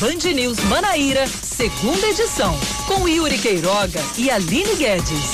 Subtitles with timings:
[0.00, 5.30] Band News Manaíra, segunda edição, com Yuri Queiroga e Aline Guedes.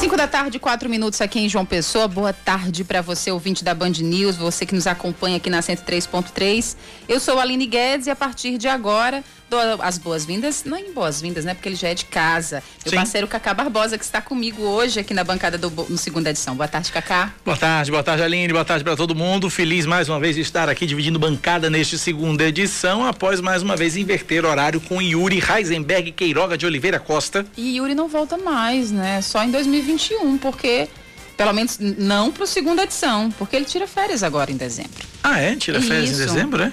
[0.00, 2.08] 5 da tarde, quatro minutos aqui em João Pessoa.
[2.08, 6.76] Boa tarde para você, ouvinte da Band News, você que nos acompanha aqui na 103.3.
[7.08, 11.44] Eu sou Aline Guedes e a partir de agora dou as boas-vindas, não em boas-vindas,
[11.44, 11.54] né?
[11.54, 12.62] Porque ele já é de casa.
[12.84, 12.96] Meu Sim.
[12.96, 16.56] parceiro Cacá Barbosa, que está comigo hoje aqui na bancada do no segunda edição.
[16.56, 17.32] Boa tarde, Cacá.
[17.44, 18.52] Boa tarde, boa tarde, Aline.
[18.52, 19.48] Boa tarde para todo mundo.
[19.48, 23.76] Feliz mais uma vez de estar aqui dividindo bancada neste segunda edição, após mais uma
[23.76, 27.46] vez inverter horário com Yuri Heisenberg Queiroga de Oliveira Costa.
[27.56, 29.20] E Yuri não volta mais, né?
[29.22, 30.88] Só em 2021, porque
[31.36, 35.06] pelo menos não para a segunda edição, porque ele tira férias agora em dezembro.
[35.22, 35.54] Ah, é?
[35.54, 36.22] Tira férias Isso.
[36.22, 36.72] em dezembro, é?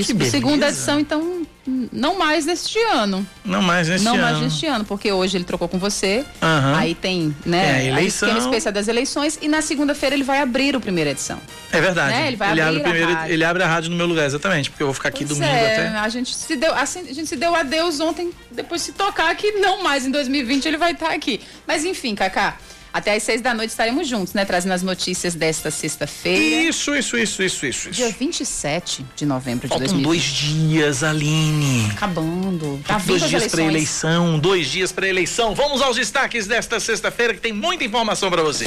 [0.00, 3.26] Isso, que segunda edição, então, não mais neste ano.
[3.44, 4.22] Não mais neste não ano.
[4.22, 6.24] Não mais neste ano, porque hoje ele trocou com você.
[6.42, 6.74] Uhum.
[6.74, 7.64] Aí tem, né?
[7.66, 8.34] É, a eleição.
[8.34, 11.38] A especial das eleições e na segunda-feira ele vai abrir o primeira edição.
[11.72, 12.12] É verdade.
[12.12, 12.28] Né?
[12.28, 14.70] Ele vai ele abrir abre a primeira, ele abre a rádio no meu lugar, exatamente,
[14.70, 15.98] porque eu vou ficar aqui pois domingo é, até.
[15.98, 19.52] A gente se deu, assim, a gente se deu adeus ontem, depois se tocar aqui,
[19.52, 21.40] não mais em 2020 ele vai estar aqui.
[21.66, 22.56] Mas enfim, Cacá.
[22.94, 24.44] Até às seis da noite estaremos juntos, né?
[24.44, 26.68] Trazendo as notícias desta sexta-feira.
[26.68, 27.90] Isso, isso, isso, isso, isso.
[27.90, 30.04] Dia 27 de novembro de Faltam 2020.
[30.04, 31.90] dois dias, Aline.
[31.90, 32.80] Acabando.
[32.86, 35.56] Tá dois dias para eleição, dois dias para eleição.
[35.56, 38.66] Vamos aos destaques desta sexta-feira que tem muita informação para você.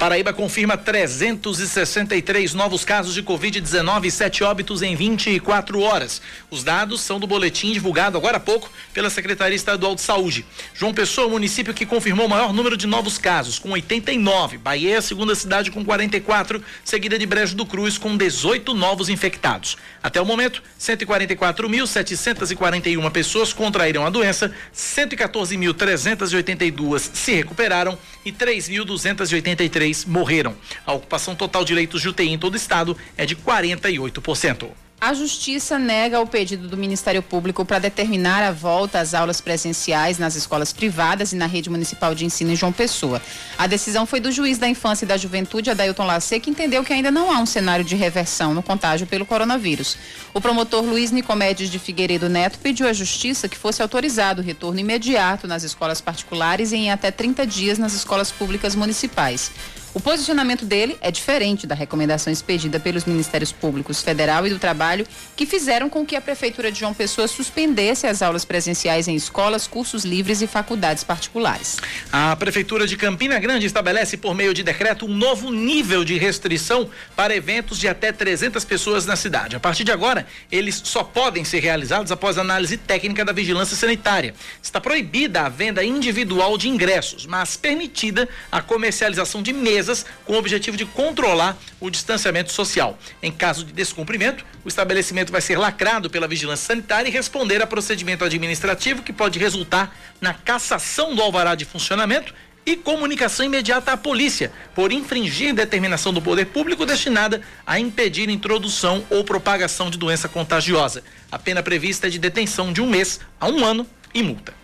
[0.00, 6.22] Paraíba confirma 363 novos casos de Covid-19 e 7 óbitos em 24 horas.
[6.50, 10.46] Os dados são do boletim divulgado agora há pouco pela Secretaria Estadual de Saúde.
[10.72, 14.56] João Pessoa, o município que confirmou o maior número de novos casos, com 89.
[14.56, 19.10] Bahia é a segunda cidade com 44, seguida de Brejo do Cruz com 18 novos
[19.10, 19.76] infectados.
[20.02, 30.54] Até o momento, 144.741 pessoas contraíram a doença, 114.382 se recuperaram e 3.283 morreram.
[30.86, 34.68] A ocupação total de leitos de UTI em todo o estado é de 48%.
[35.00, 40.18] A Justiça nega o pedido do Ministério Público para determinar a volta às aulas presenciais
[40.18, 43.22] nas escolas privadas e na rede municipal de ensino em João Pessoa.
[43.56, 46.92] A decisão foi do juiz da Infância e da Juventude, Adailton Lacê, que entendeu que
[46.92, 49.96] ainda não há um cenário de reversão no contágio pelo coronavírus.
[50.34, 54.80] O promotor Luiz Nicomedes de Figueiredo Neto pediu à Justiça que fosse autorizado o retorno
[54.80, 59.50] imediato nas escolas particulares e em até 30 dias nas escolas públicas municipais.
[59.92, 65.04] O posicionamento dele é diferente da recomendação expedida pelos Ministérios Públicos Federal e do Trabalho,
[65.34, 69.66] que fizeram com que a Prefeitura de João Pessoa suspendesse as aulas presenciais em escolas,
[69.66, 71.78] cursos livres e faculdades particulares.
[72.12, 76.88] A Prefeitura de Campina Grande estabelece, por meio de decreto, um novo nível de restrição
[77.16, 79.56] para eventos de até 300 pessoas na cidade.
[79.56, 84.34] A partir de agora, eles só podem ser realizados após análise técnica da vigilância sanitária.
[84.62, 90.34] Está proibida a venda individual de ingressos, mas permitida a comercialização de mesas empresas com
[90.34, 92.98] o objetivo de controlar o distanciamento social.
[93.22, 97.66] Em caso de descumprimento, o estabelecimento vai ser lacrado pela vigilância sanitária e responder a
[97.66, 102.34] procedimento administrativo que pode resultar na cassação do alvará de funcionamento
[102.66, 109.02] e comunicação imediata à polícia por infringir determinação do poder público destinada a impedir introdução
[109.08, 111.02] ou propagação de doença contagiosa.
[111.32, 114.59] A pena prevista é de detenção de um mês a um ano e multa.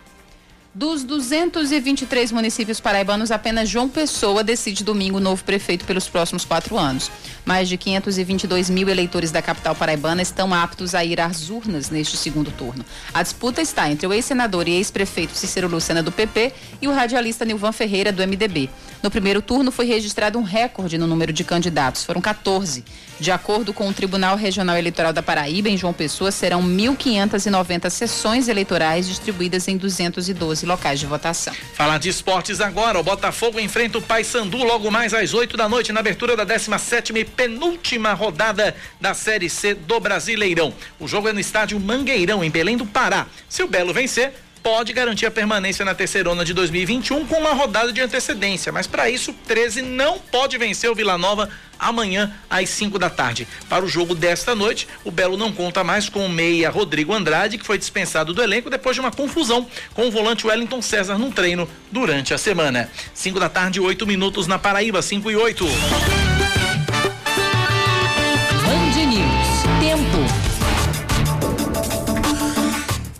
[0.73, 6.77] Dos 223 municípios paraibanos, apenas João Pessoa decide domingo o novo prefeito pelos próximos quatro
[6.77, 7.09] anos.
[7.43, 12.15] Mais de 522 mil eleitores da capital paraibana estão aptos a ir às urnas neste
[12.15, 12.85] segundo turno.
[13.13, 17.43] A disputa está entre o ex-senador e ex-prefeito Cícero Lucena do PP e o radialista
[17.43, 18.69] Nilvan Ferreira do MDB.
[19.01, 22.83] No primeiro turno foi registrado um recorde no número de candidatos, foram 14.
[23.19, 28.47] De acordo com o Tribunal Regional Eleitoral da Paraíba, em João Pessoa, serão 1.590 sessões
[28.47, 31.53] eleitorais distribuídas em 212 locais de votação.
[31.73, 32.99] Falar de esportes agora.
[32.99, 37.13] O Botafogo enfrenta o Paysandu logo mais às 8 da noite na abertura da 17
[37.17, 40.73] e penúltima rodada da Série C do Brasileirão.
[40.99, 43.25] O jogo é no estádio Mangueirão, em Belém do Pará.
[43.49, 44.33] Se o Belo vencer,
[44.67, 48.69] pode garantir a permanência na terceirona de 2021 com uma rodada de antecedência.
[48.69, 51.47] Mas para isso, 13 não pode vencer o Vila Nova
[51.79, 53.47] amanhã às 5 da tarde.
[53.69, 57.57] Para o jogo desta noite, o Belo não conta mais com o meia Rodrigo Andrade,
[57.57, 61.31] que foi dispensado do elenco depois de uma confusão com o volante Wellington César num
[61.31, 62.89] treino durante a semana.
[63.13, 65.65] 5 da tarde, 8 minutos na Paraíba, 5 e 8.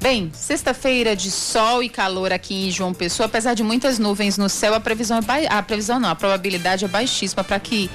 [0.07, 4.48] Bem, sexta-feira de sol e calor aqui em João Pessoa, apesar de muitas nuvens no
[4.48, 5.36] céu, a previsão é ba...
[5.50, 7.89] a previsão não, a probabilidade é baixíssima para que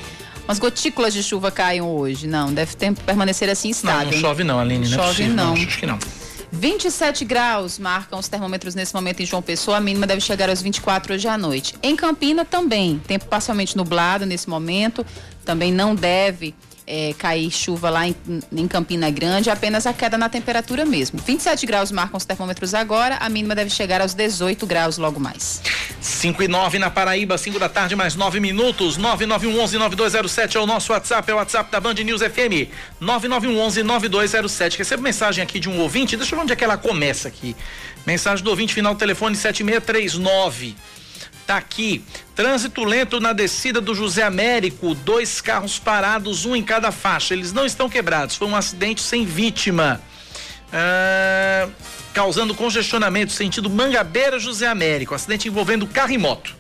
[0.45, 2.27] umas gotículas de chuva caiam hoje.
[2.27, 4.09] Não, deve ter, permanecer assim estável.
[4.09, 5.47] Não, não chove não, Aline, não é chove é não.
[5.47, 5.53] não.
[5.55, 5.99] Acho que não.
[6.53, 9.79] 27 graus marcam os termômetros nesse momento em João Pessoa.
[9.79, 11.75] A mínima deve chegar aos 24 hoje à noite.
[11.83, 15.03] Em Campina também, tempo parcialmente nublado nesse momento.
[15.47, 16.55] Também não deve
[16.87, 18.15] é, cair chuva lá em,
[18.53, 21.19] em, Campina Grande, apenas a queda na temperatura mesmo.
[21.19, 25.63] 27 graus marcam os termômetros agora, a mínima deve chegar aos 18 graus logo mais.
[26.01, 28.99] 5 e 9 na Paraíba, 5 da tarde, mais 9 minutos.
[28.99, 32.69] 9911-9207 é o nosso WhatsApp, é o WhatsApp da Band News FM.
[33.01, 34.79] 9911-9207.
[34.79, 37.55] Recebo mensagem aqui de um ouvinte, deixa eu ver onde é que ela começa aqui.
[38.07, 40.75] Mensagem do ouvinte, final do telefone 7639.
[41.47, 42.05] Tá aqui.
[42.35, 47.35] Trânsito lento na descida do José Américo, dois carros parados, um em cada faixa.
[47.35, 50.01] Eles não estão quebrados, foi um acidente sem vítima.
[50.73, 51.69] Ah,
[52.15, 56.55] causando congestionamento sentido Mangabeira José Américo, acidente envolvendo carro e moto.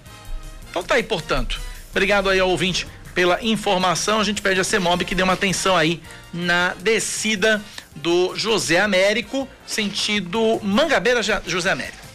[0.70, 1.60] Então tá aí, portanto.
[1.90, 4.20] Obrigado aí ao ouvinte pela informação.
[4.20, 6.02] A gente pede a CEMOB que dê uma atenção aí
[6.32, 7.62] na descida
[7.94, 12.11] do José Américo, sentido Mangabeira José Américo.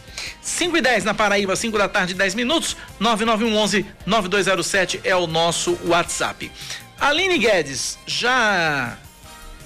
[0.48, 2.76] 5 e 10 na Paraíba, 5 da tarde, 10 minutos.
[2.98, 6.50] 9911 9207 é o nosso WhatsApp.
[6.98, 8.96] Aline Guedes, já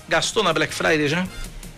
[0.09, 1.27] gastou na Black Friday já?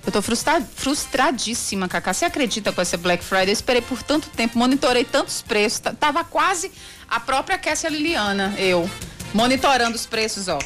[0.07, 2.13] Eu tô frustradíssima, Cacá.
[2.13, 3.51] Você acredita com essa Black Friday?
[3.51, 5.81] Eu esperei por tanto tempo, monitorei tantos preços.
[5.99, 6.73] Tava quase
[7.09, 8.91] a própria Kessia Liliana, eu,
[9.33, 10.59] monitorando os preços, ó.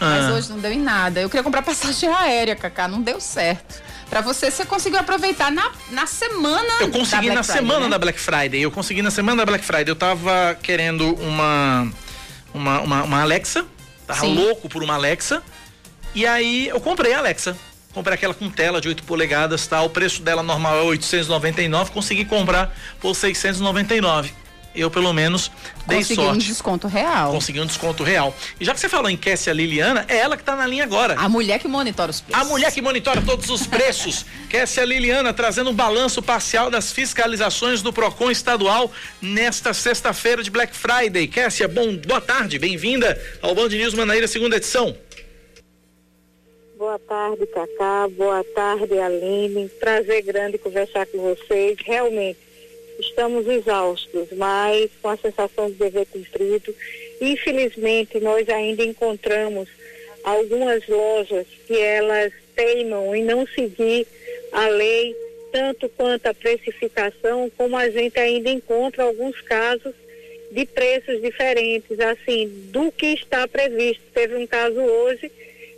[0.00, 0.10] Ah.
[0.10, 1.20] Mas hoje não deu em nada.
[1.20, 2.88] Eu queria comprar passagem aérea, Cacá.
[2.88, 3.82] Não deu certo.
[4.08, 7.88] Para você, você conseguiu aproveitar na, na semana Eu consegui na Friday, semana né?
[7.88, 8.60] da Black Friday.
[8.60, 9.88] Eu consegui na semana da Black Friday.
[9.88, 11.90] Eu tava querendo uma
[12.52, 13.66] uma, uma, uma Alexa.
[14.06, 14.34] Tava Sim.
[14.34, 15.42] louco por uma Alexa.
[16.14, 17.56] E aí eu comprei a Alexa.
[17.92, 19.80] Comprei aquela com tela de 8 polegadas, tá?
[19.82, 24.43] O preço dela normal é 899, consegui comprar por 699
[24.74, 25.50] eu pelo menos
[25.86, 26.28] dei Consegui sorte.
[26.28, 27.32] Consegui um desconto real.
[27.32, 28.34] Consegui um desconto real.
[28.60, 31.14] E já que você falou em Kessia Liliana, é ela que está na linha agora.
[31.18, 32.42] A mulher que monitora os preços.
[32.42, 34.26] A mulher que monitora todos os preços.
[34.48, 38.90] Kessia Liliana trazendo um balanço parcial das fiscalizações do Procon estadual
[39.20, 41.26] nesta sexta-feira de Black Friday.
[41.28, 44.96] Kessia, bom, boa tarde, bem-vinda ao Band News Manaíra, segunda edição.
[46.76, 48.08] Boa tarde, Cacá.
[48.08, 49.68] Boa tarde, Aline.
[49.80, 51.78] Prazer grande conversar com vocês.
[51.82, 52.38] Realmente,
[52.98, 56.74] estamos exaustos, mas com a sensação de dever cumprido.
[57.20, 59.68] Infelizmente, nós ainda encontramos
[60.22, 64.06] algumas lojas que elas teimam em não seguir
[64.52, 65.14] a lei,
[65.52, 69.94] tanto quanto a precificação, como a gente ainda encontra alguns casos
[70.50, 74.02] de preços diferentes, assim, do que está previsto.
[74.12, 75.30] Teve um caso hoje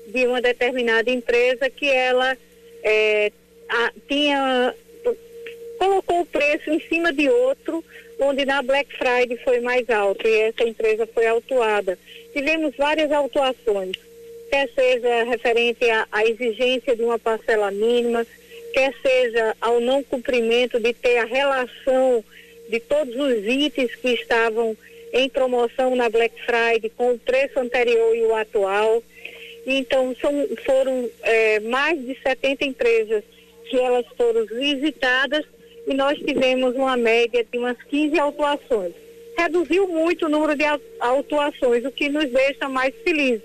[0.06, 2.36] de uma determinada empresa que ela
[2.82, 3.32] é,
[3.68, 4.74] a, tinha
[5.78, 7.84] colocou o preço em cima de outro,
[8.20, 11.98] onde na Black Friday foi mais alto e essa empresa foi autuada.
[12.32, 13.96] Tivemos várias autuações,
[14.50, 18.26] quer seja referente à, à exigência de uma parcela mínima,
[18.72, 22.24] quer seja ao não cumprimento de ter a relação
[22.68, 24.76] de todos os itens que estavam
[25.12, 29.02] em promoção na Black Friday com o preço anterior e o atual.
[29.66, 30.32] Então, são,
[30.64, 33.24] foram é, mais de 70 empresas
[33.68, 35.44] que elas foram visitadas
[35.86, 38.92] e nós tivemos uma média de umas 15 autuações.
[39.38, 40.64] Reduziu muito o número de
[40.98, 43.42] autuações, o que nos deixa mais felizes.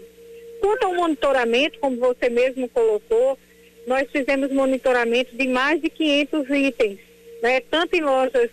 [0.60, 3.38] Quanto ao monitoramento, como você mesmo colocou,
[3.86, 7.00] nós fizemos monitoramento de mais de 500 itens,
[7.42, 7.62] né?
[7.62, 8.50] tanto em lojas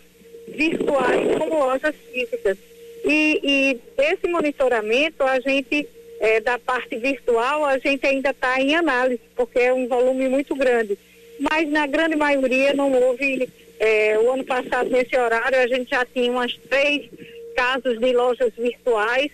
[0.47, 2.57] virtuais como lojas físicas.
[3.05, 5.87] E, e desse monitoramento, a gente,
[6.19, 10.55] é, da parte virtual, a gente ainda está em análise, porque é um volume muito
[10.55, 10.97] grande.
[11.39, 13.47] Mas na grande maioria não houve
[13.79, 17.09] é, o ano passado, nesse horário, a gente já tinha umas três
[17.55, 19.31] casos de lojas virtuais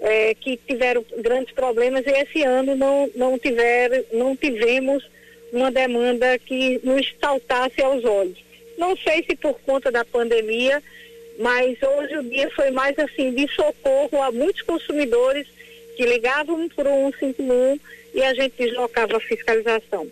[0.00, 5.04] é, que tiveram grandes problemas e esse ano não, não, tiver, não tivemos
[5.52, 8.38] uma demanda que nos saltasse aos olhos.
[8.78, 10.82] Não sei se por conta da pandemia,
[11.38, 15.46] mas hoje o dia foi mais assim de socorro a muitos consumidores
[15.96, 17.80] que ligavam para o 151
[18.14, 20.10] e a gente deslocava a fiscalização.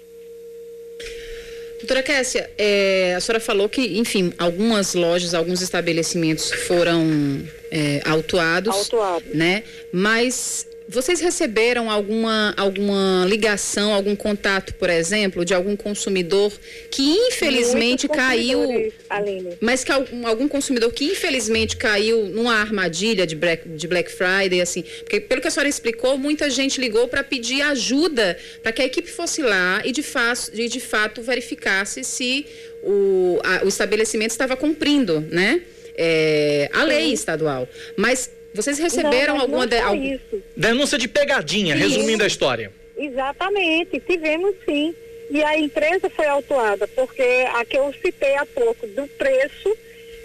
[1.78, 8.74] Doutora Kessia, é, a senhora falou que, enfim, algumas lojas, alguns estabelecimentos foram é, autuados,
[8.74, 9.62] autuados, né?
[9.92, 16.50] Mas vocês receberam alguma, alguma ligação, algum contato, por exemplo, de algum consumidor
[16.90, 18.90] que infelizmente caiu.
[19.10, 19.58] Aline.
[19.60, 24.62] Mas que algum, algum, consumidor que infelizmente caiu numa armadilha de Black, de Black Friday,
[24.62, 24.82] assim.
[25.00, 28.86] Porque pelo que a senhora explicou, muita gente ligou para pedir ajuda para que a
[28.86, 32.46] equipe fosse lá e de, fato, de, de fato verificasse se
[32.82, 35.60] o, a, o estabelecimento estava cumprindo, né?
[36.00, 37.68] É, a lei estadual.
[37.96, 40.18] Mas vocês receberam não, alguma de, algum...
[40.56, 41.80] denúncia de pegadinha, sim.
[41.80, 42.72] resumindo a história?
[42.96, 44.92] Exatamente, tivemos sim.
[45.30, 47.22] e a empresa foi autuada, porque
[47.54, 49.76] a que eu citei há pouco, do preço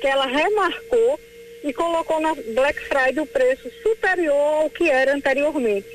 [0.01, 1.19] que ela remarcou
[1.63, 5.87] e colocou na Black Friday o preço superior ao que era anteriormente.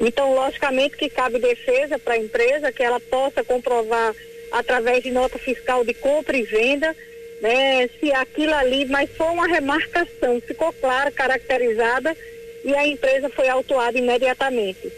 [0.00, 4.14] Então, logicamente que cabe defesa para a empresa que ela possa comprovar
[4.50, 6.96] através de nota fiscal de compra e venda,
[7.44, 12.16] né, se aquilo ali, mas foi uma remarcação, ficou clara, caracterizada
[12.64, 14.90] e a empresa foi autuada imediatamente.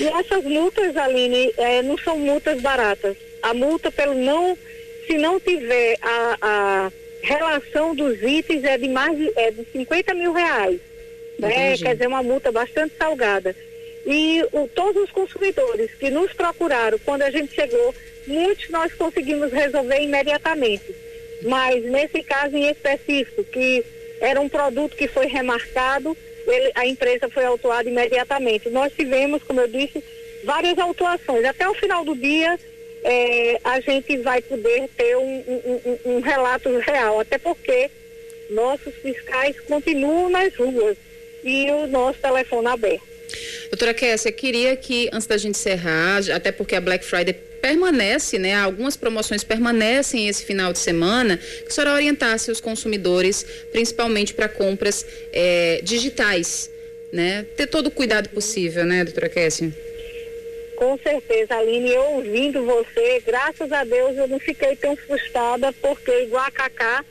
[0.00, 3.16] E essas multas, Aline, é, não são multas baratas.
[3.40, 4.58] A multa pelo não,
[5.06, 10.14] se não tiver a, a relação dos itens é de mais de, é de 50
[10.14, 10.80] mil reais.
[11.38, 11.76] Né?
[11.76, 13.54] Quer dizer, uma multa bastante salgada.
[14.04, 17.94] E o, todos os consumidores que nos procuraram quando a gente chegou,
[18.26, 21.03] muitos nós conseguimos resolver imediatamente.
[21.44, 23.84] Mas nesse caso em específico, que
[24.20, 28.70] era um produto que foi remarcado, ele, a empresa foi autuada imediatamente.
[28.70, 30.02] Nós tivemos, como eu disse,
[30.44, 31.44] várias autuações.
[31.44, 32.58] Até o final do dia,
[33.02, 37.90] é, a gente vai poder ter um, um, um, um, relato real, até porque
[38.50, 40.96] nossos fiscais continuam nas ruas
[41.42, 43.02] e o nosso telefone aberto.
[43.70, 47.34] Doutora Kessia, queria que, antes da gente encerrar, até porque a Black Friday
[47.64, 48.54] permanece, né?
[48.54, 53.42] Algumas promoções permanecem esse final de semana, que a senhora orientasse os consumidores,
[53.72, 56.70] principalmente para compras é, digitais,
[57.10, 57.46] né?
[57.56, 59.72] Ter todo o cuidado possível, né, doutora Kessia?
[60.76, 66.10] Com certeza, Aline, eu ouvindo você, graças a Deus eu não fiquei tão frustrada, porque
[66.24, 67.02] igual a Cacá,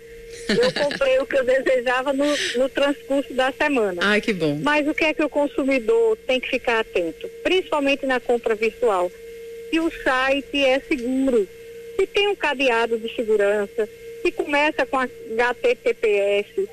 [0.49, 2.25] eu comprei o que eu desejava no,
[2.57, 4.03] no transcurso da semana.
[4.03, 4.59] Ai, que bom.
[4.61, 7.27] Mas o que é que o consumidor tem que ficar atento?
[7.41, 9.11] Principalmente na compra virtual
[9.73, 11.49] se o site é seguro,
[11.95, 13.89] se tem um cadeado de segurança,
[14.21, 16.69] se começa com HTTPS,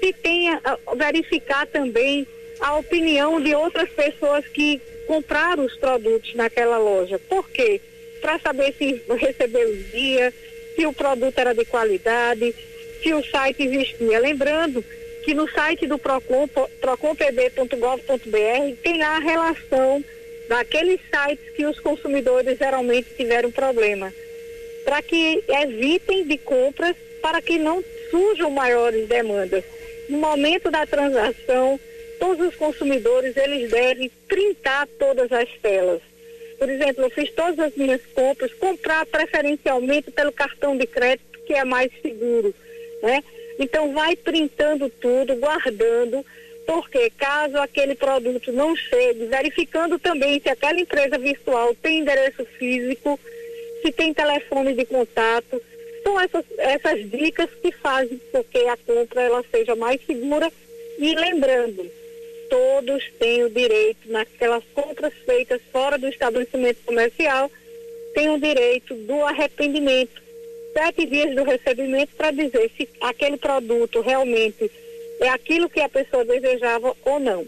[0.00, 2.26] se tem a, a, verificar também
[2.58, 7.20] a opinião de outras pessoas que compraram os produtos naquela loja.
[7.20, 7.80] Por quê?
[8.20, 10.34] Para saber se recebeu o dia,
[10.74, 12.52] se o produto era de qualidade,
[13.00, 14.18] se o site existia.
[14.18, 14.84] Lembrando
[15.22, 16.48] que no site do Procon,
[16.80, 20.04] procompb.gov.br, tem a relação
[20.50, 24.12] daqueles sites que os consumidores geralmente tiveram problema,
[24.84, 29.62] para que evitem de compras, para que não surjam maiores demandas.
[30.08, 31.78] No momento da transação,
[32.18, 36.02] todos os consumidores eles devem printar todas as telas.
[36.58, 41.54] Por exemplo, eu fiz todas as minhas compras, comprar preferencialmente pelo cartão de crédito, que
[41.54, 42.52] é mais seguro,
[43.04, 43.22] né?
[43.56, 46.26] Então vai printando tudo, guardando,
[46.70, 53.18] porque caso aquele produto não chegue, verificando também se aquela empresa virtual tem endereço físico,
[53.82, 55.60] se tem telefone de contato,
[56.04, 60.48] são essas, essas dicas que fazem com que a compra ela seja mais segura
[60.96, 61.90] e lembrando,
[62.48, 67.50] todos têm o direito, naquelas compras feitas fora do estabelecimento comercial,
[68.14, 70.22] têm o direito do arrependimento.
[70.72, 74.70] Sete dias do recebimento para dizer se aquele produto realmente
[75.20, 77.46] é aquilo que a pessoa desejava ou não.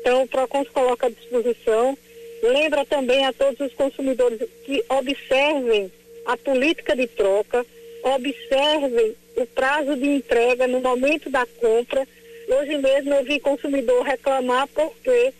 [0.00, 1.96] Então, o PROCON se coloca à disposição.
[2.42, 5.90] Lembra também a todos os consumidores que observem
[6.24, 7.66] a política de troca,
[8.02, 12.06] observem o prazo de entrega no momento da compra.
[12.48, 15.32] Hoje mesmo eu vi consumidor reclamar porque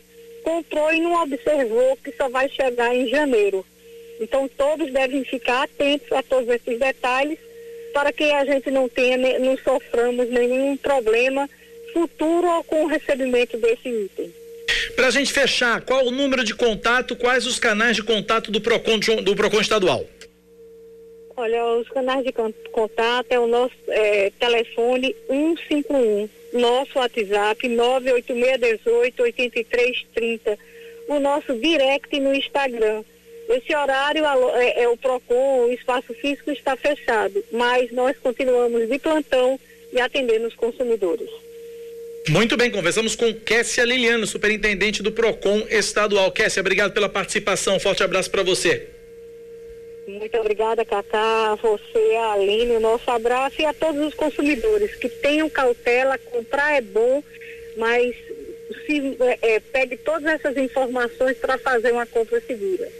[0.42, 3.64] comprou e não observou que só vai chegar em janeiro.
[4.20, 7.38] Então todos devem ficar atentos a todos esses detalhes
[7.92, 11.48] para que a gente não tenha, não soframos nenhum problema
[11.92, 14.32] futuro com o recebimento desse item.
[14.94, 18.60] Para a gente fechar, qual o número de contato, quais os canais de contato do
[18.60, 20.06] PROCON, do Procon estadual?
[21.36, 22.32] Olha, os canais de
[22.70, 30.58] contato é o nosso é, telefone 151, nosso WhatsApp 98618 8330,
[31.08, 33.02] o nosso direct no Instagram
[33.50, 34.24] esse horário
[34.56, 39.58] é, é, o PROCON, o espaço físico está fechado, mas nós continuamos de plantão
[39.92, 41.28] e atendendo os consumidores.
[42.28, 46.30] Muito bem, conversamos com Kessia Liliano, superintendente do PROCON estadual.
[46.30, 47.80] Kessia, obrigado pela participação.
[47.80, 48.88] Forte abraço para você.
[50.06, 55.08] Muito obrigada, Cacá, você, a Aline, o nosso abraço e a todos os consumidores que
[55.08, 57.22] tenham cautela, comprar é bom,
[57.76, 58.14] mas
[58.86, 62.90] se é, é pegue todas essas informações para fazer uma compra segura.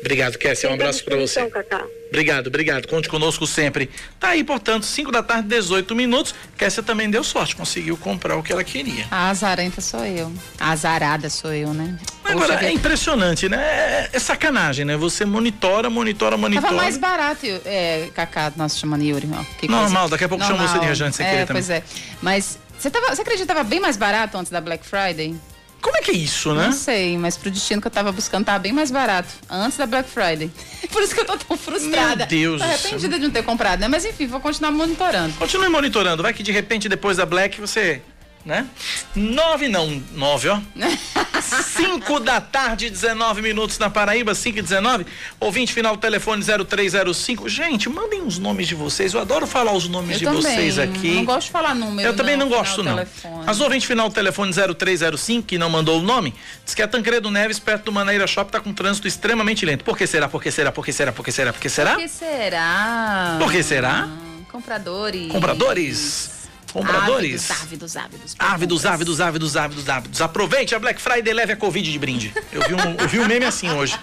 [0.00, 0.70] Obrigado, Kessia.
[0.70, 1.46] Um abraço para você.
[1.46, 1.84] Cacá.
[2.08, 2.88] Obrigado, obrigado.
[2.88, 3.88] Conte conosco sempre.
[4.18, 6.34] Tá aí, portanto, 5 da tarde, 18 minutos.
[6.58, 9.06] Kessia também deu sorte, conseguiu comprar o que ela queria.
[9.10, 10.32] A azarenta sou eu.
[10.58, 11.98] A azarada sou eu, né?
[12.24, 13.58] Agora, Poxa, é impressionante, né?
[13.58, 14.96] É, é, sacanagem, né?
[14.96, 16.68] Você monitora, monitora, monitora.
[16.68, 19.28] Tava mais barato, é, Cacá, nosso chamando Yuri.
[19.32, 20.08] Ó, Normal, coisa.
[20.10, 21.82] daqui a pouco chama você de rejante, você é, Pois é.
[22.20, 25.36] Mas você, tava, você acredita que tava bem mais barato antes da Black Friday?
[25.80, 26.66] Como é que é isso, né?
[26.66, 29.28] Não sei, mas pro destino que eu tava buscando tava bem mais barato.
[29.48, 30.50] Antes da Black Friday.
[30.92, 32.16] Por isso que eu tô tão frustrada.
[32.16, 33.88] Meu Deus Tô arrependida de não ter comprado, né?
[33.88, 35.34] Mas enfim, vou continuar monitorando.
[35.34, 38.02] Continue monitorando, vai que de repente depois da Black você,
[38.44, 38.66] né?
[39.14, 40.58] Nove não, nove, ó.
[41.64, 45.06] Cinco da tarde, 19 minutos na Paraíba, 5 e 19.
[45.38, 47.48] Ouvinte final do telefone 0305.
[47.48, 49.14] Gente, mandem os nomes de vocês.
[49.14, 50.42] Eu adoro falar os nomes Eu de também.
[50.42, 51.14] vocês aqui.
[51.14, 52.08] Não gosto de falar número.
[52.08, 52.94] Eu também não, gosto, não.
[52.94, 53.44] telefone.
[53.46, 57.30] Mas ouvinte final do telefone 0305, que não mandou o nome, diz que a Tancredo
[57.30, 59.84] Neves, perto do Maneira Shop, tá com trânsito extremamente lento.
[59.84, 60.28] Por que será?
[60.28, 60.70] Por que será?
[60.70, 61.12] Por que será?
[61.12, 61.52] Por que será?
[61.52, 61.92] Por que será?
[61.94, 63.36] Por que será?
[63.38, 64.08] Por que será?
[64.50, 65.32] Compradores.
[65.32, 66.39] Compradores?
[66.72, 67.50] Compradores?
[67.50, 68.36] Ávidos, ávidos, ávidos.
[68.38, 70.20] Ávidos, ávidos, ávidos, ávidos, ávidos.
[70.20, 72.32] Aproveite a Black Friday e leve a Covid de brinde.
[72.52, 73.96] Eu vi um, eu vi um meme assim hoje.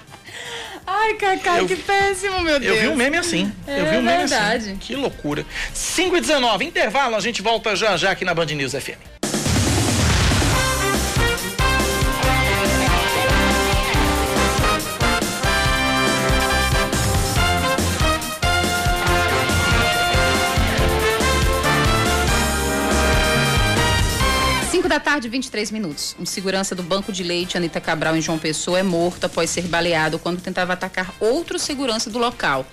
[0.86, 2.76] Ai, Cacá, Eu- que péssimo, meu Deus.
[2.76, 3.52] Eu vi um meme assim.
[3.68, 4.58] eu É vi um meme verdade.
[4.70, 4.78] assim.
[4.78, 5.46] Que loucura.
[5.74, 9.17] 5 e 19, intervalo, a gente volta já já aqui na Band News FM.
[24.98, 26.16] Da tarde, 23 minutos.
[26.20, 29.68] Um segurança do Banco de Leite, Anitta Cabral, em João Pessoa, é morto após ser
[29.68, 32.66] baleado quando tentava atacar outro segurança do local.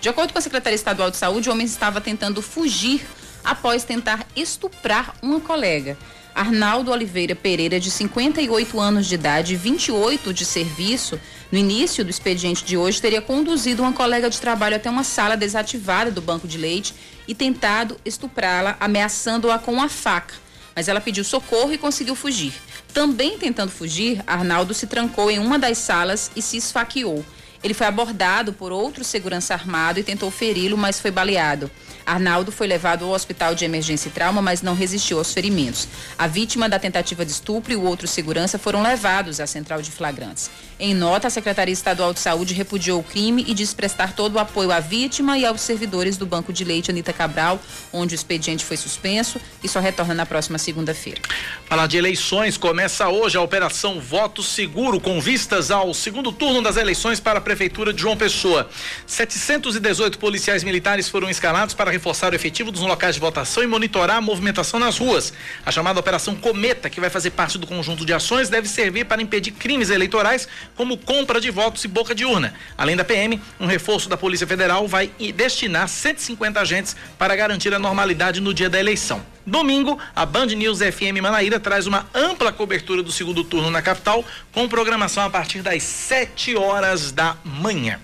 [0.00, 3.04] De acordo com a Secretaria Estadual de Saúde, o homem estava tentando fugir
[3.42, 5.98] após tentar estuprar uma colega.
[6.32, 11.18] Arnaldo Oliveira Pereira, de 58 anos de idade e 28 de serviço,
[11.50, 15.36] no início do expediente de hoje, teria conduzido uma colega de trabalho até uma sala
[15.36, 16.94] desativada do banco de leite
[17.26, 22.52] e tentado estuprá-la, ameaçando-a com uma faca mas ela pediu socorro e conseguiu fugir.
[22.92, 27.24] Também tentando fugir, Arnaldo se trancou em uma das salas e se esfaqueou.
[27.62, 31.70] Ele foi abordado por outro segurança armado e tentou feri-lo, mas foi baleado.
[32.04, 35.88] Arnaldo foi levado ao hospital de emergência e trauma, mas não resistiu aos ferimentos.
[36.18, 39.90] A vítima da tentativa de estupro e o outro segurança foram levados à central de
[39.90, 40.50] flagrantes.
[40.78, 44.38] Em nota, a Secretaria Estadual de Saúde repudiou o crime e diz prestar todo o
[44.38, 47.60] apoio à vítima e aos servidores do Banco de Leite Anita Cabral,
[47.92, 51.20] onde o expediente foi suspenso e só retorna na próxima segunda-feira.
[51.66, 56.76] Falar de eleições, começa hoje a Operação Voto Seguro, com vistas ao segundo turno das
[56.76, 58.68] eleições para a Prefeitura de João Pessoa.
[59.06, 64.16] 718 policiais militares foram escalados para reforçar o efetivo dos locais de votação e monitorar
[64.16, 65.32] a movimentação nas ruas.
[65.64, 69.22] A chamada Operação Cometa, que vai fazer parte do conjunto de ações, deve servir para
[69.22, 72.54] impedir crimes eleitorais, como compra de votos e boca de urna.
[72.76, 77.78] Além da PM, um reforço da Polícia Federal vai destinar 150 agentes para garantir a
[77.78, 79.22] normalidade no dia da eleição.
[79.46, 84.24] Domingo, a Band News FM Manaíra traz uma ampla cobertura do segundo turno na capital,
[84.52, 88.00] com programação a partir das 7 horas da manhã.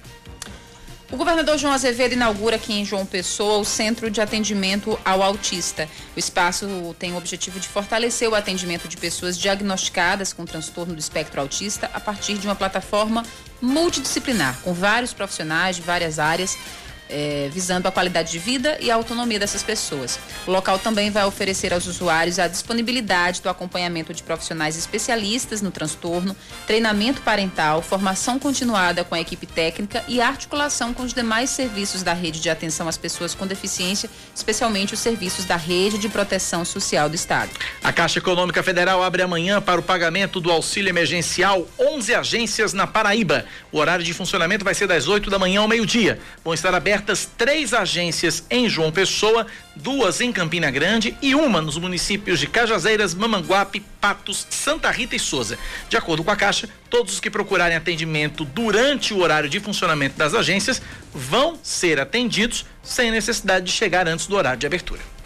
[1.10, 5.88] O governador João Azevedo inaugura aqui em João Pessoa o Centro de Atendimento ao Autista.
[6.14, 11.00] O espaço tem o objetivo de fortalecer o atendimento de pessoas diagnosticadas com transtorno do
[11.00, 13.24] espectro autista a partir de uma plataforma
[13.58, 16.58] multidisciplinar, com vários profissionais de várias áreas.
[17.08, 20.18] Eh, visando a qualidade de vida e a autonomia dessas pessoas.
[20.46, 25.70] O local também vai oferecer aos usuários a disponibilidade do acompanhamento de profissionais especialistas no
[25.70, 32.02] transtorno, treinamento parental, formação continuada com a equipe técnica e articulação com os demais serviços
[32.02, 36.64] da rede de atenção às pessoas com deficiência, especialmente os serviços da rede de proteção
[36.64, 37.50] social do Estado.
[37.82, 42.86] A Caixa Econômica Federal abre amanhã para o pagamento do auxílio emergencial 11 agências na
[42.86, 43.46] Paraíba.
[43.72, 46.20] O horário de funcionamento vai ser das 8 da manhã ao meio-dia.
[46.44, 46.97] Vão estar abertas
[47.36, 53.14] três agências em João Pessoa, duas em Campina Grande e uma nos municípios de Cajazeiras,
[53.14, 55.58] Mamanguape, Patos, Santa Rita e Souza.
[55.88, 60.16] De acordo com a Caixa, todos os que procurarem atendimento durante o horário de funcionamento
[60.16, 60.80] das agências
[61.12, 65.17] vão ser atendidos sem necessidade de chegar antes do horário de abertura.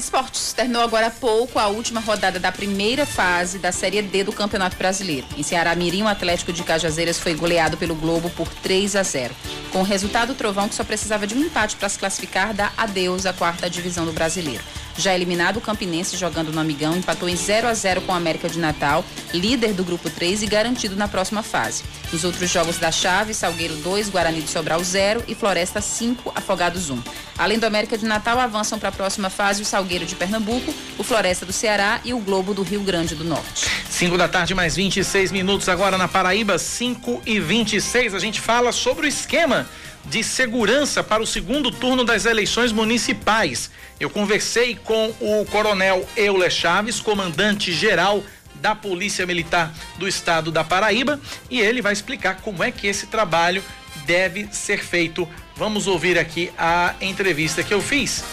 [0.00, 0.52] Esportes.
[0.52, 4.76] Terminou agora há pouco a última rodada da primeira fase da Série D do Campeonato
[4.76, 5.26] Brasileiro.
[5.36, 9.34] Em Ceará Mirim, o Atlético de Cajazeiras foi goleado pelo Globo por 3 a 0.
[9.70, 12.72] Com o resultado, o Trovão, que só precisava de um empate para se classificar, dá
[12.76, 14.64] adeus à quarta divisão do Brasileiro.
[14.96, 18.48] Já eliminado, o Campinense, jogando no Amigão, empatou em 0 a 0 com o América
[18.48, 21.84] de Natal, líder do Grupo 3 e garantido na próxima fase.
[22.12, 26.90] Nos outros jogos da chave, Salgueiro 2, Guarani de Sobral 0 e Floresta 5, Afogados
[26.90, 27.00] 1.
[27.40, 31.02] Além do América de Natal, avançam para a próxima fase o Salgueiro de Pernambuco, o
[31.02, 33.66] Floresta do Ceará e o Globo do Rio Grande do Norte.
[33.88, 38.14] 5 da tarde, mais 26 minutos agora na Paraíba, 5 e 26.
[38.14, 39.66] A gente fala sobre o esquema
[40.04, 43.70] de segurança para o segundo turno das eleições municipais.
[43.98, 48.22] Eu conversei com o coronel Euler Chaves, comandante geral
[48.56, 53.06] da Polícia Militar do Estado da Paraíba, e ele vai explicar como é que esse
[53.06, 53.64] trabalho
[54.04, 55.28] deve ser feito.
[55.56, 58.24] Vamos ouvir aqui a entrevista que eu fiz.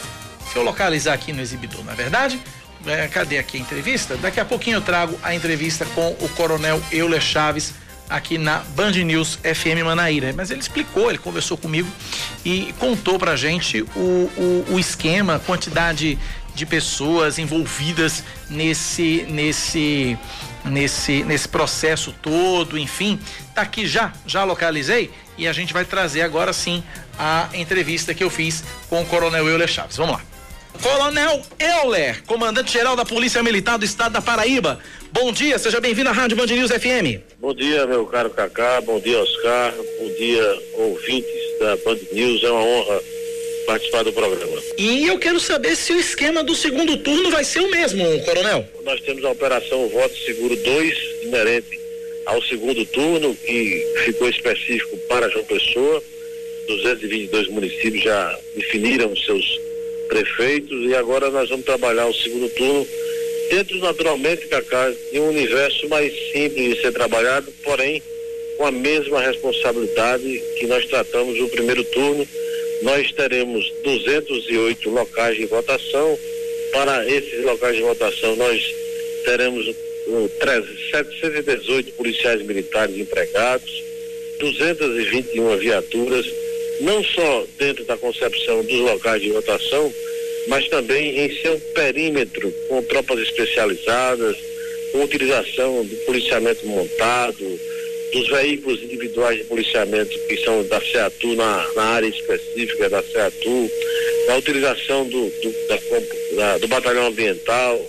[0.51, 2.39] Se eu localizar aqui no exibidor, na verdade,
[2.85, 4.15] É, cadê aqui a entrevista?
[4.15, 7.73] Daqui a pouquinho eu trago a entrevista com o Coronel Euler Chaves
[8.07, 10.31] aqui na Band News FM Manaíra.
[10.31, 11.89] Mas ele explicou, ele conversou comigo
[12.45, 16.17] e contou pra gente o, o, o esquema, a quantidade
[16.55, 20.17] de pessoas envolvidas nesse, nesse,
[20.63, 23.19] nesse, nesse processo todo, enfim.
[23.53, 26.83] Tá aqui já, já localizei e a gente vai trazer agora sim
[27.17, 29.97] a entrevista que eu fiz com o Coronel Euler Chaves.
[29.97, 30.21] Vamos lá.
[30.81, 34.79] Coronel Euler, comandante-geral da Polícia Militar do Estado da Paraíba.
[35.11, 37.21] Bom dia, seja bem-vindo à Rádio Band News FM.
[37.39, 42.43] Bom dia, meu caro Cacá, bom dia, Oscar, bom dia, ouvintes da Band News.
[42.43, 43.01] É uma honra
[43.65, 44.61] participar do programa.
[44.77, 48.65] E eu quero saber se o esquema do segundo turno vai ser o mesmo, Coronel.
[48.83, 51.86] Nós temos a Operação Voto Seguro 2, inerente
[52.27, 56.03] ao segundo turno, que ficou específico para João Pessoa.
[56.67, 59.59] 222 municípios já definiram seus
[60.09, 62.85] prefeitos e agora nós vamos trabalhar o segundo turno
[63.49, 68.01] dentro naturalmente, Cacá, de um universo mais simples de ser trabalhado, porém
[68.57, 72.27] com a mesma responsabilidade que nós tratamos no primeiro turno.
[72.81, 76.19] Nós teremos 208 locais de votação.
[76.73, 78.61] Para esses locais de votação, nós
[79.23, 79.73] teremos
[80.91, 83.83] 718 policiais militares empregados,
[84.39, 86.25] 221 viaturas,
[86.81, 89.93] não só dentro da concepção dos locais de votação,
[90.47, 94.37] mas também em seu perímetro, com tropas especializadas,
[94.91, 97.59] com utilização do policiamento montado,
[98.13, 103.69] dos veículos individuais de policiamento que são da CEATU na, na área específica da CEATU,
[104.29, 105.79] a utilização do, do, da,
[106.35, 107.85] da, do batalhão ambiental,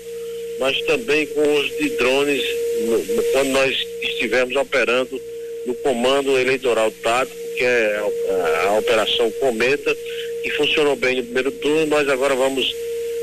[0.59, 2.43] mas também com o uso de drones
[2.83, 5.21] no, quando nós estivermos operando
[5.67, 9.97] no comando eleitoral tático, que é a, a, a Operação Cometa,
[10.43, 12.75] que funcionou bem no primeiro turno, nós agora vamos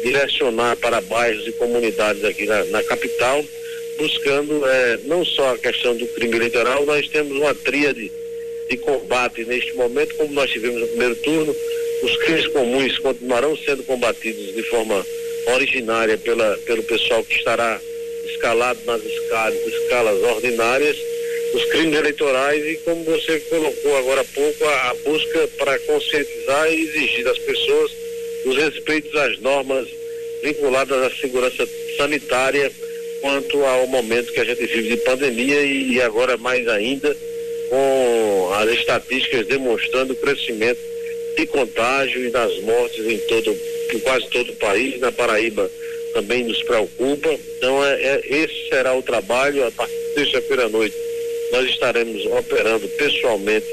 [0.03, 3.43] direcionar para bairros e comunidades aqui na, na capital,
[3.97, 8.11] buscando é, não só a questão do crime eleitoral, nós temos uma tríade
[8.69, 11.55] de combate neste momento, como nós tivemos no primeiro turno,
[12.03, 15.05] os crimes comuns continuarão sendo combatidos de forma
[15.47, 17.79] originária pela, pelo pessoal que estará
[18.25, 20.97] escalado nas escalas, escalas ordinárias
[21.55, 26.71] os crimes eleitorais e como você colocou agora há pouco, a, a busca para conscientizar
[26.71, 27.91] e exigir das pessoas
[28.45, 29.87] os respeitos às normas
[30.43, 32.71] vinculadas à segurança sanitária
[33.21, 37.15] quanto ao momento que a gente vive de pandemia e, e agora mais ainda
[37.69, 40.79] com as estatísticas demonstrando o crescimento
[41.37, 43.57] de contágio e das mortes em todo,
[43.93, 45.69] em quase todo o país, na Paraíba
[46.13, 47.29] também nos preocupa.
[47.57, 50.95] Então é, é esse será o trabalho a partir de sexta-feira à noite
[51.51, 53.65] nós estaremos operando pessoalmente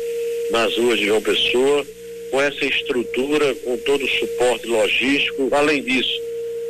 [0.51, 1.87] nas ruas de João Pessoa,
[2.31, 5.49] com essa estrutura, com todo o suporte logístico.
[5.53, 6.21] Além disso,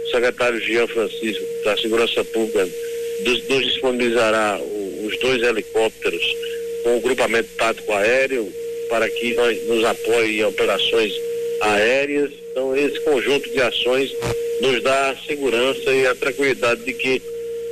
[0.04, 2.68] o secretário Jean Francisco da Segurança Pública
[3.24, 4.60] nos, nos disponibilizará
[5.04, 6.36] os dois helicópteros
[6.82, 8.52] com o grupamento tático aéreo
[8.88, 11.12] para que nós nos apoie em operações
[11.62, 12.30] aéreas.
[12.50, 14.14] Então, esse conjunto de ações
[14.60, 17.22] nos dá a segurança e a tranquilidade de que,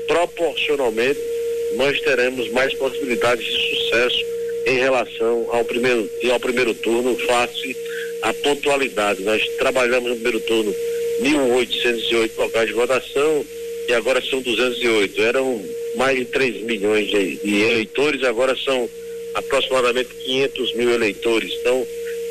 [0.06, 1.20] proporcionalmente,
[1.76, 4.24] nós teremos mais possibilidades de sucesso
[4.66, 7.76] em relação ao primeiro, ao primeiro turno, face
[8.22, 9.22] à pontualidade.
[9.22, 10.74] Nós trabalhamos no primeiro turno
[11.22, 13.44] 1.808 locais de votação
[13.88, 15.22] e agora são 208.
[15.22, 15.64] Eram
[15.96, 18.88] mais de 3 milhões de, de eleitores, agora são
[19.34, 21.52] aproximadamente 500 mil eleitores.
[21.60, 21.86] Então,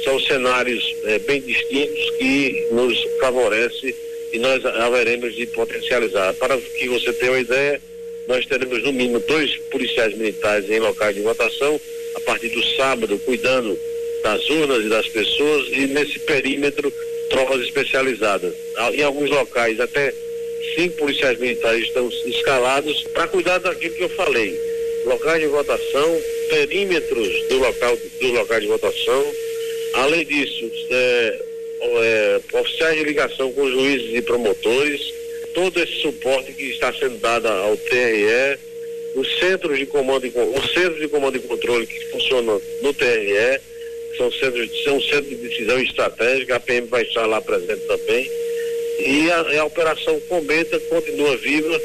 [0.09, 3.93] são cenários eh, bem distintos que nos favorecem
[4.33, 6.33] e nós haveremos de potencializar.
[6.33, 7.79] Para que você tenha uma ideia,
[8.27, 11.79] nós teremos no mínimo dois policiais militares em locais de votação,
[12.15, 13.77] a partir do sábado, cuidando
[14.23, 16.91] das urnas e das pessoas, e nesse perímetro,
[17.29, 18.53] tropas especializadas.
[18.93, 20.11] Em alguns locais, até
[20.73, 24.59] cinco policiais militares estão escalados para cuidar daquilo que eu falei.
[25.05, 29.48] Locais de votação, perímetros do local, do local de votação.
[29.93, 31.39] Além disso, é,
[31.82, 35.13] é, oficiais de ligação com juízes e promotores,
[35.54, 38.60] todo esse suporte que está sendo dado ao TRE,
[39.15, 43.60] os centros de comando e, os centros de comando e controle que funcionam no TRE,
[44.17, 48.30] são centros, são centros de decisão estratégica, a PM vai estar lá presente também.
[48.99, 51.82] E a, a operação Cometa continua viva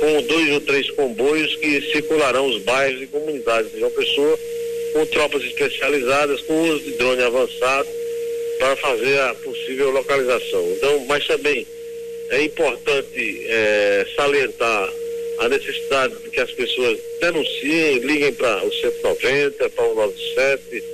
[0.00, 4.38] com dois ou três comboios que circularão os bairros e comunidades de João Pessoa,
[4.96, 7.86] com tropas especializadas, com uso de drone avançado
[8.58, 10.72] para fazer a possível localização.
[10.72, 11.66] Então, mas também
[12.30, 14.90] é importante é, salientar
[15.40, 20.84] a necessidade de que as pessoas denunciem, liguem para o 190, para o 97,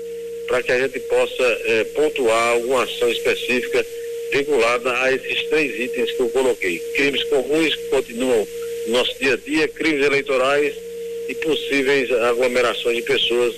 [0.49, 3.87] para que a gente possa é, pontuar alguma ação específica
[4.33, 6.81] vinculada a esses três itens que eu coloquei.
[6.95, 8.49] Crimes comuns que continuam
[8.89, 10.75] no nosso dia a dia, crimes eleitorais
[11.29, 13.55] e possíveis aglomerações de pessoas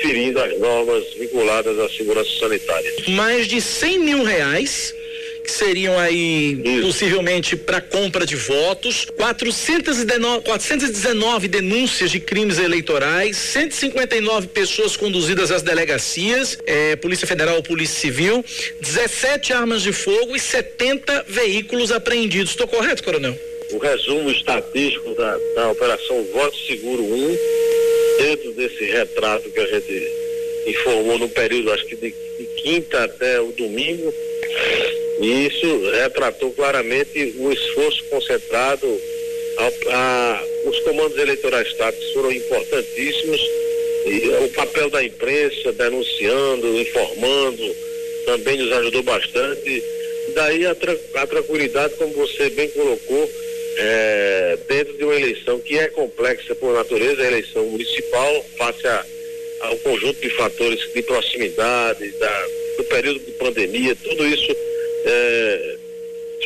[0.00, 2.92] ferindo as normas vinculadas à segurança sanitária.
[3.08, 4.94] Mais de 100 mil reais
[5.42, 6.86] que seriam aí Isso.
[6.86, 15.62] possivelmente para compra de votos, 419, 419 denúncias de crimes eleitorais, 159 pessoas conduzidas às
[15.62, 18.44] delegacias, é, Polícia Federal ou Polícia Civil,
[18.80, 22.50] 17 armas de fogo e 70 veículos apreendidos.
[22.52, 23.36] Estou correto, coronel?
[23.72, 27.36] O resumo estatístico da, da Operação Voto Seguro 1,
[28.22, 30.12] dentro desse retrato que a gente
[30.68, 34.14] informou no período, acho que de, de quinta até o domingo,
[35.20, 38.86] e isso retratou claramente o esforço concentrado.
[39.58, 43.40] A, a, os comandos eleitorais táticos foram importantíssimos.
[44.06, 47.76] E o papel da imprensa denunciando, informando,
[48.24, 49.82] também nos ajudou bastante.
[50.34, 53.30] Daí a, tra a tranquilidade, como você bem colocou,
[53.76, 59.06] é, dentro de uma eleição que é complexa por natureza, a eleição municipal, face a,
[59.60, 64.56] ao conjunto de fatores de proximidade, da, do período de pandemia, tudo isso
[65.04, 65.76] é,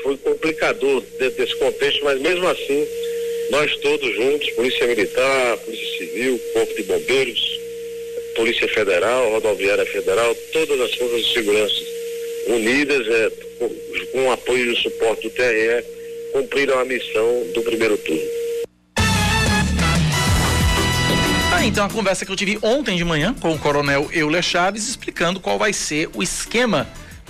[0.02, 2.86] foi complicador dentro desse contexto, mas mesmo assim,
[3.50, 7.60] nós todos juntos, Polícia Militar, Polícia Civil, Corpo de Bombeiros,
[8.34, 11.96] Polícia Federal, Rodoviária Federal, todas as forças de segurança
[12.48, 13.68] unidas, é, com,
[14.12, 15.95] com o apoio e o suporte do TRE,
[16.36, 18.20] cumpriram a missão do primeiro turno.
[21.50, 24.86] Ah, então a conversa que eu tive ontem de manhã com o coronel Euler Chaves
[24.86, 26.86] explicando qual vai ser o esquema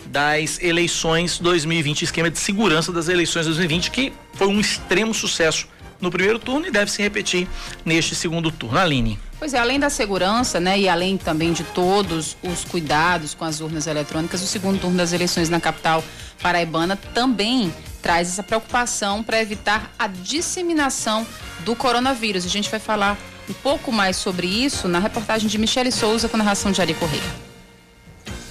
[0.06, 5.68] das eleições 2020, esquema de segurança das eleições 2020, que foi um extremo sucesso
[6.00, 7.46] no primeiro turno e deve se repetir
[7.84, 8.76] neste segundo turno.
[8.76, 9.18] Aline.
[9.38, 13.60] Pois é, além da segurança, né, e além também de todos os cuidados com as
[13.60, 16.02] urnas eletrônicas, o segundo turno das eleições na capital
[16.42, 17.72] paraibana também
[18.06, 21.26] traz essa preocupação para evitar a disseminação
[21.64, 22.44] do coronavírus.
[22.44, 23.18] A gente vai falar
[23.50, 27.45] um pouco mais sobre isso na reportagem de Michele Souza com narração de Ari Correia.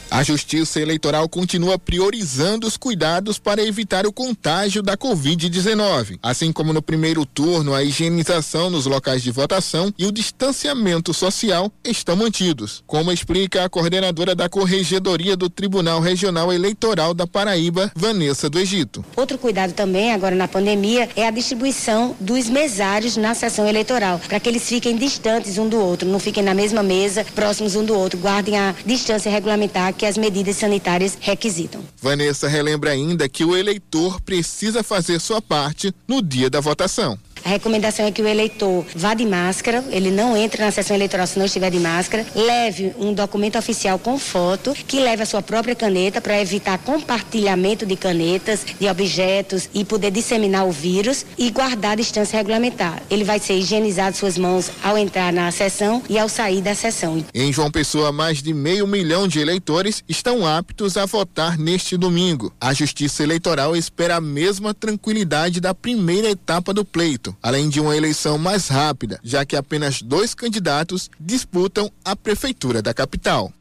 [0.10, 6.20] A Justiça Eleitoral continua priorizando os cuidados para evitar o contágio da Covid-19.
[6.22, 11.72] Assim como no primeiro turno, a higienização nos locais de votação e o distanciamento social
[11.84, 18.50] estão mantidos, como explica a coordenadora da Corregedoria do Tribunal Regional Eleitoral da Paraíba, Vanessa
[18.50, 19.04] do Egito.
[19.16, 24.40] Outro cuidado também, agora na pandemia, é a distribuição dos mesários na sessão eleitoral, para
[24.40, 27.98] que eles fiquem distantes um do outro, não fiquem na mesma mesa, próximos um do
[27.98, 31.82] outro, guardem a distância regulamentar que as medidas sanitárias requisitam.
[32.02, 37.18] Vanessa relembra ainda que o eleitor precisa fazer sua parte no dia da votação.
[37.46, 41.28] A recomendação é que o eleitor vá de máscara, ele não entre na sessão eleitoral
[41.28, 45.44] se não estiver de máscara, leve um documento oficial com foto, que leve a sua
[45.44, 51.52] própria caneta para evitar compartilhamento de canetas, de objetos e poder disseminar o vírus e
[51.52, 53.00] guardar a distância regulamentar.
[53.12, 57.24] Ele vai ser higienizado suas mãos ao entrar na sessão e ao sair da sessão.
[57.32, 62.52] Em João Pessoa, mais de meio milhão de eleitores estão aptos a votar neste domingo.
[62.60, 67.96] A Justiça Eleitoral espera a mesma tranquilidade da primeira etapa do pleito além de uma
[67.96, 73.52] eleição mais rápida, já que apenas dois candidatos disputam a prefeitura da capital.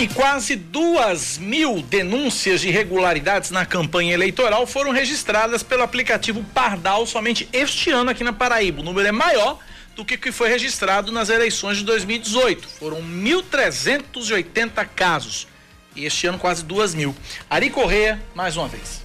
[0.00, 7.04] E quase duas mil denúncias de irregularidades na campanha eleitoral foram registradas pelo aplicativo Pardal
[7.04, 8.80] somente este ano aqui na Paraíba.
[8.80, 9.58] O número é maior
[9.94, 12.66] do que, que foi registrado nas eleições de 2018.
[12.66, 15.46] Foram 1.380 casos.
[16.00, 17.14] E este ano quase duas mil.
[17.50, 19.04] Ari Correia, mais uma vez.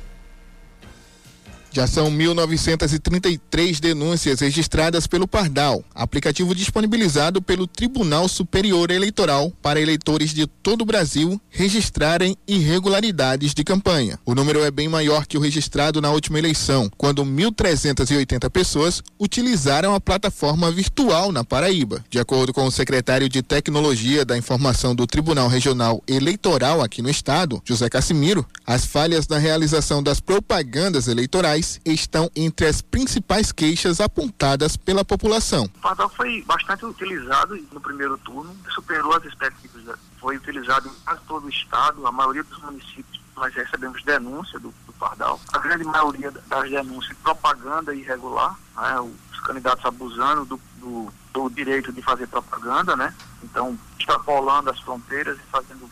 [1.76, 10.34] Já são 1.933 denúncias registradas pelo Pardal, aplicativo disponibilizado pelo Tribunal Superior Eleitoral para eleitores
[10.34, 14.18] de todo o Brasil registrarem irregularidades de campanha.
[14.26, 19.94] O número é bem maior que o registrado na última eleição, quando 1.380 pessoas utilizaram
[19.94, 22.06] a plataforma virtual na Paraíba.
[22.10, 27.10] De acordo com o secretário de Tecnologia da Informação do Tribunal Regional Eleitoral aqui no
[27.10, 34.00] estado, José Cassimiro, as falhas na realização das propagandas eleitorais estão entre as principais queixas
[34.00, 35.66] apontadas pela população.
[35.66, 39.98] O pardal foi bastante utilizado no primeiro turno, superou as expectativas.
[40.20, 44.74] Foi utilizado em quase todo o estado, a maioria dos municípios nós recebemos denúncia do,
[44.86, 45.40] do Pardal.
[45.54, 51.92] A grande maioria das denúncias, propaganda irregular, né, os candidatos abusando do, do, do, direito
[51.92, 53.14] de fazer propaganda, né?
[53.44, 55.90] Então, extrapolando as fronteiras e fazendo,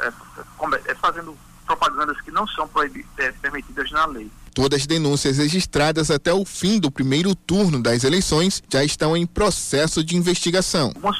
[0.00, 1.36] é, é, é fazendo
[1.66, 2.68] propagandas que não são
[3.18, 4.30] é, permitidas na lei.
[4.56, 9.26] Todas as denúncias registradas até o fim do primeiro turno das eleições já estão em
[9.26, 10.94] processo de investigação.
[10.98, 11.12] Uma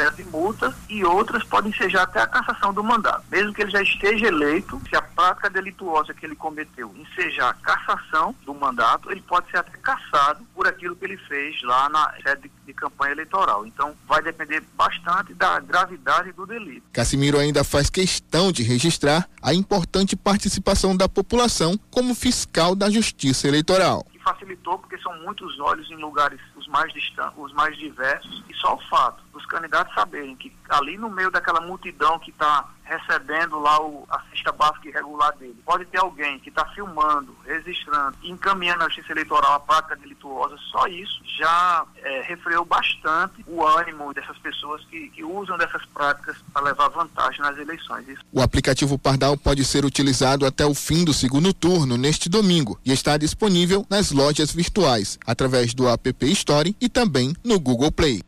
[0.00, 3.24] previstas de multa e outras podem já até a cassação do mandato.
[3.30, 7.54] Mesmo que ele já esteja eleito, se a prática delituosa que ele cometeu ensejar a
[7.54, 12.12] cassação do mandato, ele pode ser até cassado por aquilo que ele fez lá na
[12.22, 13.66] sede de campanha eleitoral.
[13.66, 16.86] Então, vai depender bastante da gravidade do delito.
[16.92, 23.48] Casimiro ainda faz questão de registrar a importante participação da população como fiscal da Justiça
[23.48, 28.74] Eleitoral facilitou porque são muitos olhos em lugares mais distantes, os mais diversos e só
[28.74, 33.80] o fato dos candidatos saberem que ali no meio daquela multidão que está recebendo lá
[33.80, 38.88] o, a cesta básica irregular dele, pode ter alguém que está filmando, registrando, encaminhando a
[38.88, 44.84] justiça eleitoral a prática delituosa, só isso já é, refreou bastante o ânimo dessas pessoas
[44.86, 48.08] que, que usam dessas práticas para levar vantagem nas eleições.
[48.08, 48.22] Isso.
[48.32, 52.92] O aplicativo Pardal pode ser utilizado até o fim do segundo turno neste domingo e
[52.92, 58.22] está disponível nas lojas virtuais, através do App Store e também no Google Play.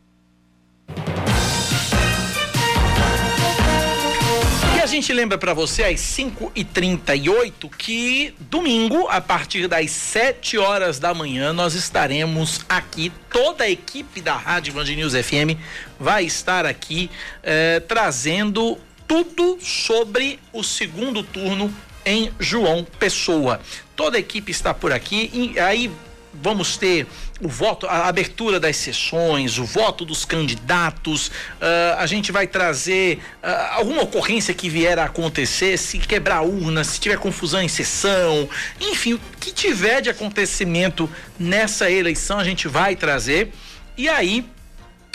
[4.93, 11.51] Gente lembra para você às 5h38 que domingo, a partir das 7 horas da manhã,
[11.51, 13.11] nós estaremos aqui.
[13.31, 15.59] Toda a equipe da Rádio Band News FM
[15.99, 17.11] vai estar aqui
[17.43, 18.79] eh, trazendo
[19.09, 21.75] tudo sobre o segundo turno
[22.05, 23.63] em João Pessoa.
[23.97, 25.91] Toda a equipe está por aqui e aí
[26.33, 27.07] vamos ter
[27.41, 33.19] o voto, a abertura das sessões, o voto dos candidatos, uh, a gente vai trazer
[33.43, 38.49] uh, alguma ocorrência que vier a acontecer, se quebrar urna, se tiver confusão em sessão,
[38.81, 43.53] enfim, o que tiver de acontecimento nessa eleição a gente vai trazer.
[43.97, 44.47] E aí,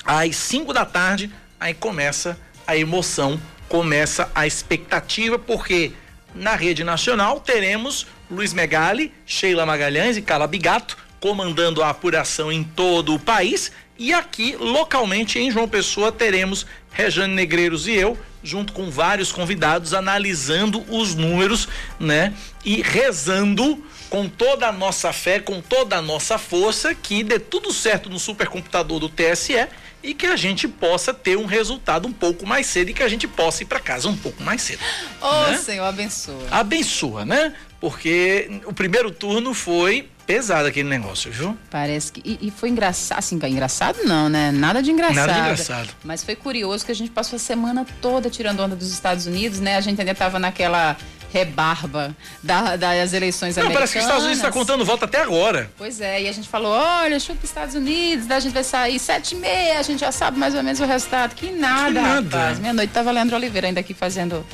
[0.06, 5.94] às 5 da tarde, aí começa a emoção, começa a expectativa, porque
[6.36, 12.64] na rede nacional teremos Luiz Megali, Sheila Magalhães e Carla Bigato comandando a apuração em
[12.64, 13.72] todo o país.
[13.98, 19.94] E aqui, localmente, em João Pessoa, teremos Rejane Negreiros e eu, junto com vários convidados,
[19.94, 21.68] analisando os números,
[22.00, 22.34] né?
[22.64, 27.74] E rezando com toda a nossa fé, com toda a nossa força, que dê tudo
[27.74, 29.68] certo no supercomputador do TSE
[30.04, 33.10] e que a gente possa ter um resultado um pouco mais cedo e que a
[33.10, 34.80] gente possa ir para casa um pouco mais cedo.
[35.22, 35.58] Oh, né?
[35.58, 36.48] Senhor, abençoa.
[36.52, 37.54] Abençoa, né?
[37.82, 41.58] Porque o primeiro turno foi pesado aquele negócio, viu?
[41.72, 42.22] Parece que.
[42.24, 43.18] E, e foi engraçado.
[43.18, 44.52] Assim, engraçado não, né?
[44.52, 45.16] Nada de engraçado.
[45.16, 45.90] Nada de engraçado.
[46.04, 49.62] Mas foi curioso que a gente passou a semana toda tirando onda dos Estados Unidos,
[49.62, 49.78] né?
[49.78, 50.98] A gente ainda tava naquela
[51.32, 53.92] rebarba da, das eleições não, americanas.
[53.92, 55.72] Parece que os Estados Unidos está contando volta até agora.
[55.78, 59.36] Pois é, e a gente falou, olha, chupa Estados Unidos, a gente vai sair sete
[59.36, 61.36] e meia, a gente já sabe mais ou menos o resultado.
[61.36, 62.38] Que nada, que nada.
[62.38, 62.60] rapaz.
[62.60, 64.46] Meia-noite tava Leandro Oliveira ainda aqui fazendo,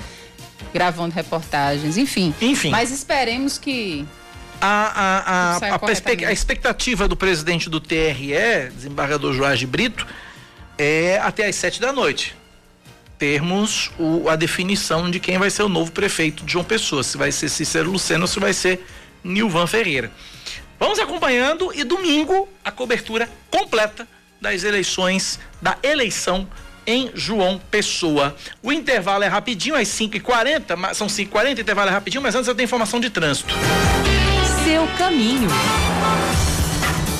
[0.74, 2.34] gravando reportagens, enfim.
[2.42, 2.70] Enfim.
[2.70, 4.06] Mas esperemos que
[4.66, 10.08] a, a, a, a, expectativa do presidente do TRE, desembargador Joás de Brito,
[10.78, 12.34] é até às sete da noite
[13.20, 17.18] termos o, a definição de quem vai ser o novo prefeito de João Pessoa, se
[17.18, 18.86] vai ser Cícero Luceno ou se vai ser
[19.24, 20.12] Nilvan Ferreira.
[20.80, 24.08] Vamos acompanhando e domingo a cobertura completa
[24.42, 26.48] das eleições, da eleição
[26.88, 28.36] em João Pessoa.
[28.62, 32.66] O intervalo é rapidinho, às 5h40, são 5h40, intervalo é rapidinho, mas antes eu tenho
[32.66, 33.54] informação de trânsito
[34.64, 35.50] seu caminho.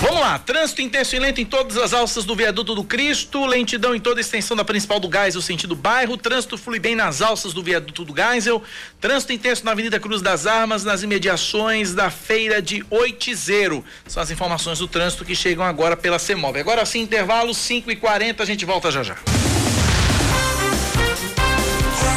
[0.02, 3.96] Vamos lá, trânsito intenso e lento em todas as alças do viaduto do Cristo, lentidão
[3.96, 7.54] em toda a extensão da principal do Geisel, sentido bairro, trânsito flui bem nas alças
[7.54, 8.62] do viaduto do Geisel,
[9.00, 13.84] trânsito intenso na Avenida Cruz das Armas, nas imediações da feira de Oitizeiro.
[14.06, 16.60] São as informações do trânsito que chegam agora pela CEMOB.
[16.60, 19.16] Agora sim, intervalo 5 e 40 a gente volta já já.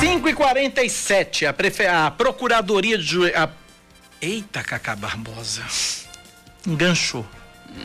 [0.00, 1.86] 5 e 47 a, prefe...
[1.86, 3.32] a Procuradoria de.
[3.32, 3.48] A
[4.20, 5.64] Eita, Cacá Barbosa.
[6.66, 7.26] Enganchou.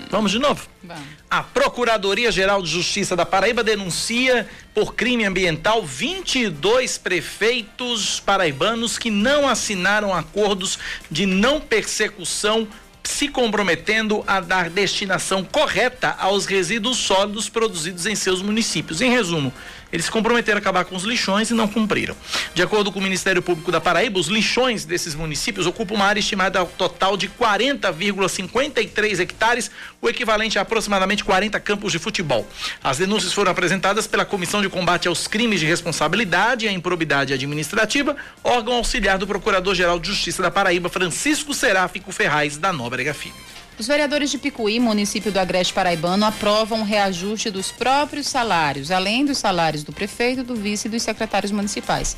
[0.09, 0.67] Vamos de novo?
[0.83, 1.03] Vamos.
[1.29, 9.47] A Procuradoria-Geral de Justiça da Paraíba denuncia por crime ambiental 22 prefeitos paraibanos que não
[9.47, 12.67] assinaram acordos de não persecução
[13.03, 19.01] se comprometendo a dar destinação correta aos resíduos sólidos produzidos em seus municípios.
[19.01, 19.53] Em resumo,
[19.91, 22.15] eles se comprometeram a acabar com os lixões e não cumpriram.
[22.53, 26.19] De acordo com o Ministério Público da Paraíba, os lixões desses municípios ocupam uma área
[26.19, 29.69] estimada total de 40,53 hectares,
[30.01, 32.47] o equivalente a aproximadamente 40 campos de futebol.
[32.81, 37.33] As denúncias foram apresentadas pela Comissão de Combate aos Crimes de Responsabilidade e à Improbidade
[37.33, 43.35] Administrativa, órgão auxiliar do Procurador-Geral de Justiça da Paraíba, Francisco Seráfico Ferraz da Nóbrega Filho.
[43.79, 49.25] Os vereadores de Picuí, município do Agreste Paraibano, aprovam o reajuste dos próprios salários, além
[49.25, 52.17] dos salários do prefeito, do vice e dos secretários municipais.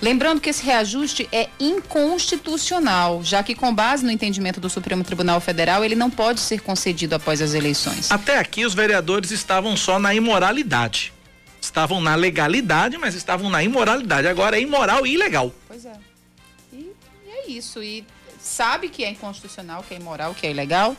[0.00, 5.40] Lembrando que esse reajuste é inconstitucional, já que com base no entendimento do Supremo Tribunal
[5.40, 8.10] Federal, ele não pode ser concedido após as eleições.
[8.10, 11.12] Até aqui os vereadores estavam só na imoralidade.
[11.60, 14.28] Estavam na legalidade, mas estavam na imoralidade.
[14.28, 15.52] Agora é imoral e ilegal.
[15.66, 15.94] Pois é.
[16.72, 17.82] E, e é isso.
[17.82, 18.04] E
[18.44, 20.96] sabe que é inconstitucional, que é imoral, que é ilegal.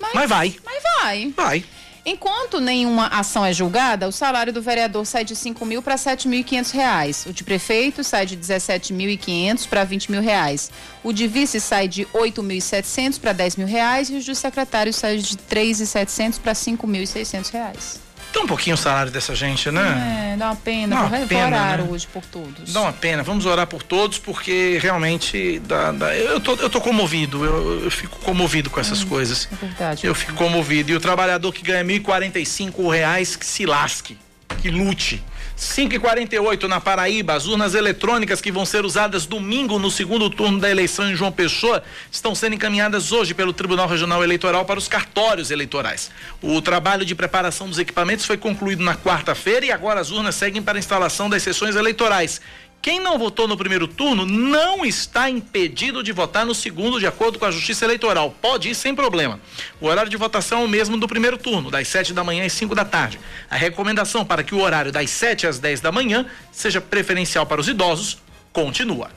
[0.00, 0.56] Mas, Mas vai.
[0.64, 1.34] Mas vai.
[1.36, 1.64] Vai.
[2.06, 6.70] Enquanto nenhuma ação é julgada, o salário do vereador sai de 5 mil para 7.500
[6.72, 7.26] reais.
[7.26, 10.70] O de prefeito sai de 17.500 para 20 mil reais.
[11.02, 15.16] O de vice sai de 8.700 para 10 mil reais e o de secretário sai
[15.16, 18.03] de 3.700 para 5.600 reais.
[18.34, 20.32] Dá um pouquinho o salário dessa gente, né?
[20.32, 20.96] É, dá uma pena.
[20.96, 21.86] Dá uma Vai pena, orar né?
[21.88, 22.72] hoje por todos.
[22.72, 23.22] Dá uma pena.
[23.22, 27.44] Vamos orar por todos, porque realmente dá, dá- eu, tô, eu tô comovido.
[27.44, 29.48] Eu, eu fico comovido com essas coisas.
[29.52, 30.06] É verdade.
[30.06, 30.90] Eu fico comovido.
[30.90, 34.18] E o trabalhador que ganha 1.045 reais, que se lasque,
[34.54, 35.22] que lute.
[35.56, 40.28] 5 e 48 na Paraíba, as urnas eletrônicas que vão ser usadas domingo no segundo
[40.28, 44.78] turno da eleição em João Pessoa estão sendo encaminhadas hoje pelo Tribunal Regional Eleitoral para
[44.78, 46.10] os cartórios eleitorais.
[46.42, 50.60] O trabalho de preparação dos equipamentos foi concluído na quarta-feira e agora as urnas seguem
[50.60, 52.40] para a instalação das sessões eleitorais.
[52.84, 57.38] Quem não votou no primeiro turno não está impedido de votar no segundo, de acordo
[57.38, 58.36] com a Justiça Eleitoral.
[58.42, 59.40] Pode ir sem problema.
[59.80, 62.52] O horário de votação é o mesmo do primeiro turno, das 7 da manhã às
[62.52, 63.18] 5 da tarde.
[63.48, 67.58] A recomendação para que o horário das 7 às 10 da manhã seja preferencial para
[67.58, 68.18] os idosos
[68.52, 69.08] continua.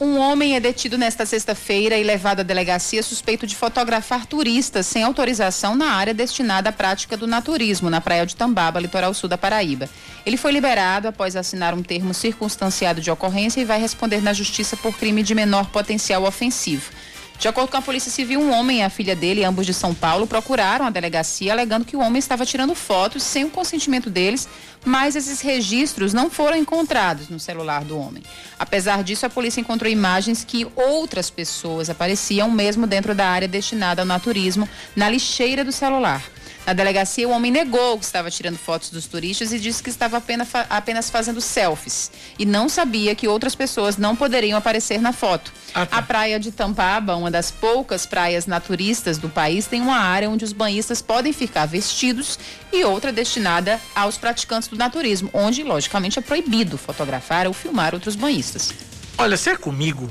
[0.00, 5.02] Um homem é detido nesta sexta-feira e levado à delegacia suspeito de fotografar turistas sem
[5.02, 9.36] autorização na área destinada à prática do naturismo, na praia de Tambaba, litoral sul da
[9.36, 9.90] Paraíba.
[10.24, 14.76] Ele foi liberado após assinar um termo circunstanciado de ocorrência e vai responder na justiça
[14.76, 16.92] por crime de menor potencial ofensivo.
[17.38, 19.94] De acordo com a Polícia Civil, um homem e a filha dele, ambos de São
[19.94, 24.48] Paulo, procuraram a delegacia alegando que o homem estava tirando fotos sem o consentimento deles,
[24.84, 28.24] mas esses registros não foram encontrados no celular do homem.
[28.58, 34.02] Apesar disso, a polícia encontrou imagens que outras pessoas apareciam mesmo dentro da área destinada
[34.02, 36.24] ao naturismo, na lixeira do celular.
[36.68, 40.18] Na delegacia, o homem negou que estava tirando fotos dos turistas e disse que estava
[40.18, 42.12] apenas, apenas fazendo selfies.
[42.38, 45.50] E não sabia que outras pessoas não poderiam aparecer na foto.
[45.72, 45.96] Ah, tá.
[45.96, 50.44] A praia de Tampaba, uma das poucas praias naturistas do país, tem uma área onde
[50.44, 52.38] os banhistas podem ficar vestidos
[52.70, 58.14] e outra destinada aos praticantes do naturismo, onde, logicamente, é proibido fotografar ou filmar outros
[58.14, 58.74] banhistas.
[59.16, 60.10] Olha, se é comigo,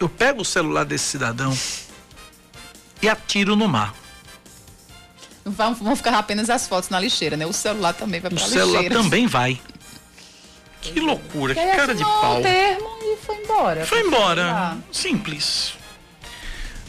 [0.00, 1.54] eu pego o celular desse cidadão
[3.02, 4.07] e atiro no mar.
[5.48, 7.46] Não vão, vão ficar apenas as fotos na lixeira, né?
[7.46, 8.94] O celular também vai O para a celular lixeira.
[9.02, 9.58] também vai.
[10.80, 12.38] Que loucura, que cara de pau.
[12.38, 13.84] o termo e foi embora.
[13.84, 14.76] Foi embora.
[14.92, 15.72] Simples.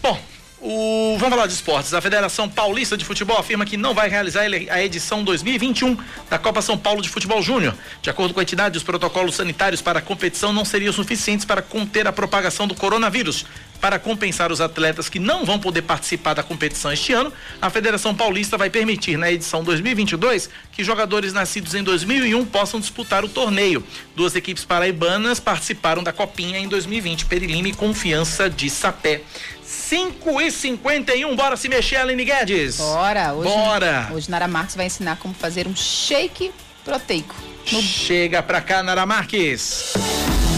[0.01, 0.21] Bom,
[0.61, 1.15] o...
[1.17, 1.91] vamos falar de esportes.
[1.95, 5.97] A Federação Paulista de Futebol afirma que não vai realizar a edição 2021
[6.29, 7.73] da Copa São Paulo de Futebol Júnior.
[8.01, 11.63] De acordo com a entidade, os protocolos sanitários para a competição não seriam suficientes para
[11.63, 13.43] conter a propagação do coronavírus.
[13.81, 18.13] Para compensar os atletas que não vão poder participar da competição este ano, a Federação
[18.13, 23.83] Paulista vai permitir na edição 2022 que jogadores nascidos em 2001 possam disputar o torneio.
[24.15, 29.21] Duas equipes paraibanas participaram da Copinha em 2020, Perilima e Confiança de Sapé.
[29.63, 32.77] 5 e 51 bora se mexer, Aline Guedes.
[32.77, 34.09] Bora, hoje, Bora.
[34.13, 36.51] hoje Nara Marques vai ensinar como fazer um shake
[36.83, 37.35] proteico.
[37.71, 39.93] No Chega pra cá, Nara Marques.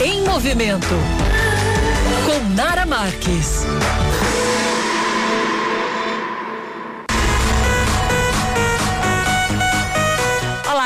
[0.03, 0.87] Em movimento.
[2.25, 3.65] Com Nara Marques.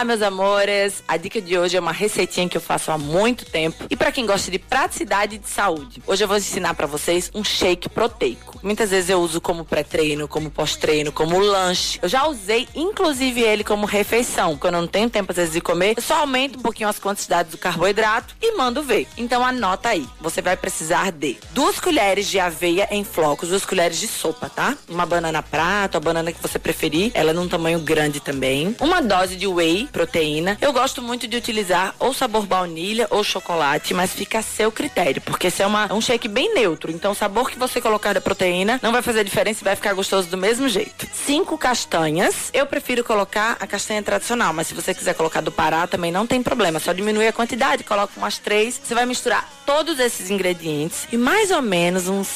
[0.05, 1.03] Meus amores.
[1.07, 4.11] A dica de hoje é uma receitinha que eu faço há muito tempo e para
[4.11, 6.01] quem gosta de praticidade e de saúde.
[6.05, 8.59] Hoje eu vou ensinar para vocês um shake proteico.
[8.61, 11.99] Muitas vezes eu uso como pré-treino, como pós-treino, como lanche.
[12.01, 14.57] Eu já usei inclusive ele como refeição.
[14.57, 16.99] Quando eu não tenho tempo às vezes de comer, eu só aumento um pouquinho as
[16.99, 19.07] quantidades do carboidrato e mando ver.
[19.17, 20.07] Então anota aí.
[20.21, 24.77] Você vai precisar de duas colheres de aveia em flocos, duas colheres de sopa, tá?
[24.87, 28.75] Uma banana prata, a banana que você preferir, ela num tamanho grande também.
[28.79, 30.57] Uma dose de whey proteína.
[30.59, 35.21] Eu gosto muito de utilizar ou sabor baunilha ou chocolate, mas fica a seu critério,
[35.21, 36.91] porque esse é uma, um shake bem neutro.
[36.91, 39.93] Então o sabor que você colocar da proteína não vai fazer diferença e vai ficar
[39.93, 41.07] gostoso do mesmo jeito.
[41.13, 42.49] Cinco castanhas.
[42.53, 46.27] Eu prefiro colocar a castanha tradicional, mas se você quiser colocar do Pará também não
[46.27, 46.77] tem problema.
[46.77, 48.77] Só diminui a quantidade, coloca umas três.
[48.83, 52.27] Você vai misturar todos esses ingredientes e mais ou menos uns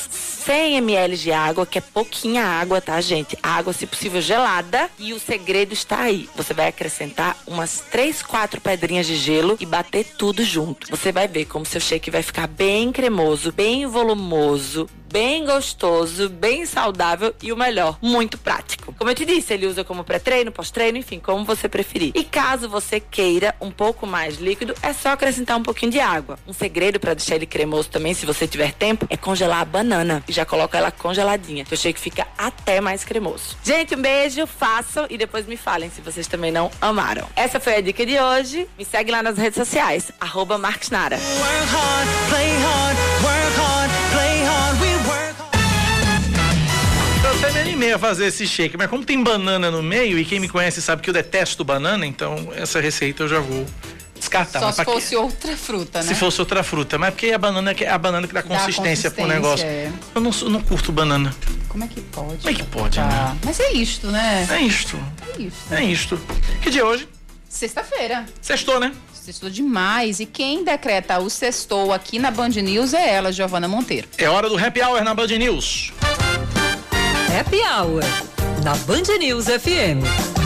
[0.50, 3.38] 100 ml de água, que é pouquinha água, tá, gente?
[3.44, 4.90] Água, se possível, gelada.
[4.98, 6.30] E o segredo está aí.
[6.36, 10.88] Você vai acrescentar umas 3, 4 pedrinhas de gelo e bater tudo junto.
[10.90, 16.66] Você vai ver como seu shake vai ficar bem cremoso, bem volumoso, bem gostoso, bem
[16.66, 18.94] saudável e o melhor, muito prático.
[18.98, 22.12] Como eu te disse, ele usa como pré-treino, pós-treino, enfim, como você preferir.
[22.16, 26.38] E caso você queira um pouco mais líquido, é só acrescentar um pouquinho de água.
[26.48, 30.24] Um segredo para deixar ele cremoso também, se você tiver tempo, é congelar a banana
[30.28, 31.66] e já coloca ela congeladinha.
[31.70, 33.58] Eu achei que fica até mais cremoso.
[33.64, 37.28] Gente, um beijo, façam e depois me falem se vocês também não amaram.
[37.36, 38.68] Essa foi a dica de hoje.
[38.78, 40.60] Me segue lá nas redes sociais, arroba
[40.92, 41.18] Nara.
[41.18, 41.22] Eu
[47.40, 50.40] até me animei a fazer esse shake, mas como tem banana no meio e quem
[50.40, 53.66] me conhece sabe que eu detesto banana, então essa receita eu já vou
[54.18, 54.60] descartar.
[54.60, 55.16] Só mas se fosse quê?
[55.16, 56.08] outra fruta, né?
[56.08, 59.10] Se fosse outra fruta, mas porque a banana é a banana que dá, Dá consistência
[59.12, 59.66] pro consistência, negócio.
[59.66, 59.92] é.
[60.16, 61.34] Eu não, sou- não curto banana.
[61.70, 62.38] Como é que pode?
[62.38, 63.06] Como é que pode, Tá.
[63.08, 63.38] né?
[63.46, 64.48] Mas é isto, né?
[64.50, 65.00] É isto.
[65.38, 65.74] É isto.
[65.74, 66.22] É isto.
[66.62, 67.08] Que dia é hoje?
[67.48, 68.26] Sexta-feira.
[68.42, 68.92] Sextou, né?
[69.30, 70.20] Sextou demais.
[70.20, 74.08] E quem decreta o sextou aqui na Band News é ela, Giovana Monteiro.
[74.18, 75.94] É hora do Happy Hour na Band News.
[77.40, 78.02] Happy Hour
[78.64, 80.39] na Band News FM.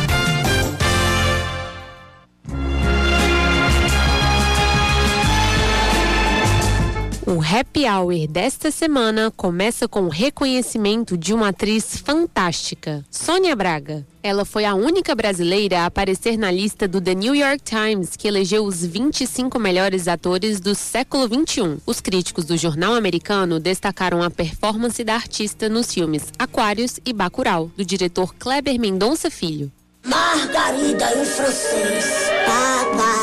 [7.33, 14.05] O Happy Hour desta semana começa com o reconhecimento de uma atriz fantástica, Sônia Braga.
[14.21, 18.27] Ela foi a única brasileira a aparecer na lista do The New York Times, que
[18.27, 21.79] elegeu os 25 melhores atores do século XXI.
[21.87, 27.71] Os críticos do jornal americano destacaram a performance da artista nos filmes Aquários e Bacurau,
[27.75, 29.71] do diretor Kleber Mendonça Filho.
[30.05, 32.05] Margarida em francês.
[32.45, 33.22] Paparrete.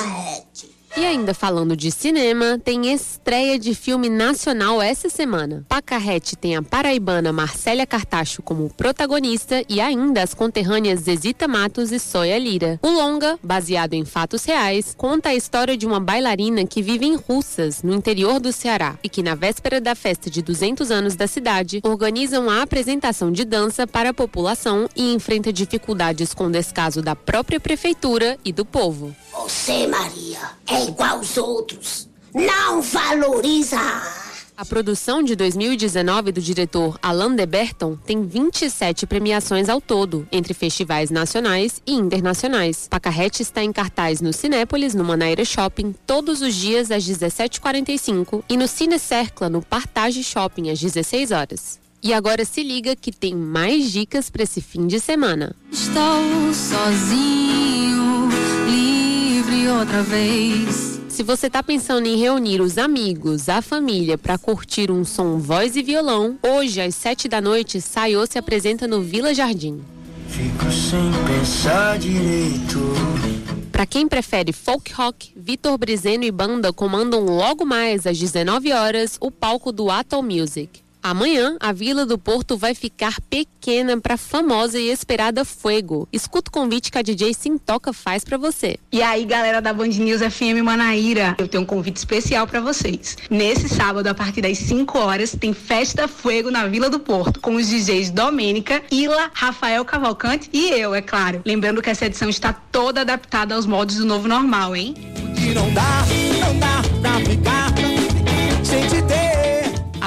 [1.01, 5.64] E ainda falando de cinema, tem estreia de filme nacional essa semana.
[5.66, 11.98] Pacarrete tem a paraibana Marcélia Cartacho como protagonista e ainda as conterrâneas Zezita Matos e
[11.98, 12.78] Soia Lira.
[12.82, 17.16] O longa, baseado em fatos reais, conta a história de uma bailarina que vive em
[17.16, 21.26] Russas, no interior do Ceará, e que na véspera da festa de 200 anos da
[21.26, 27.01] cidade, organiza uma apresentação de dança para a população e enfrenta dificuldades com o descaso
[27.01, 29.16] da própria prefeitura e do povo.
[29.43, 30.38] Você, Maria,
[30.68, 32.07] é igual aos outros.
[32.34, 33.80] Não valoriza.
[34.55, 40.53] A produção de 2019 do diretor Alain de Berton tem 27 premiações ao todo, entre
[40.53, 42.86] festivais nacionais e internacionais.
[42.91, 48.59] Pacarrete está em cartaz no Cinépolis, no Manaíra Shopping, todos os dias às 17h45 e
[48.59, 51.80] no Cine Cercla, no Partage Shopping, às 16 horas.
[52.03, 55.57] E agora se liga que tem mais dicas para esse fim de semana.
[55.72, 58.28] Estou sozinho,
[59.68, 61.00] outra vez.
[61.08, 65.76] Se você está pensando em reunir os amigos, a família para curtir um som voz
[65.76, 69.82] e violão, hoje às 7 da noite, Sayô se apresenta no Vila Jardim.
[70.28, 72.78] Fico sem pensar direito.
[73.72, 79.16] Para quem prefere folk rock, Vitor Brizeno e banda comandam logo mais às 19 horas
[79.20, 80.80] o palco do Atom Music.
[81.03, 86.07] Amanhã, a Vila do Porto vai ficar pequena para a famosa e esperada Fuego.
[86.12, 88.76] Escuta o convite que a DJ Sintoca faz para você.
[88.92, 93.16] E aí, galera da Band News FM Manaíra, eu tenho um convite especial para vocês.
[93.30, 97.55] Nesse sábado, a partir das 5 horas, tem Festa Fuego na Vila do Porto, com
[97.55, 101.40] os DJs Domênica, Ila, Rafael Cavalcante e eu, é claro.
[101.46, 104.94] Lembrando que essa edição está toda adaptada aos modos do novo normal, hein?
[105.55, 106.05] Não dá,
[106.40, 107.59] não dá pra ficar.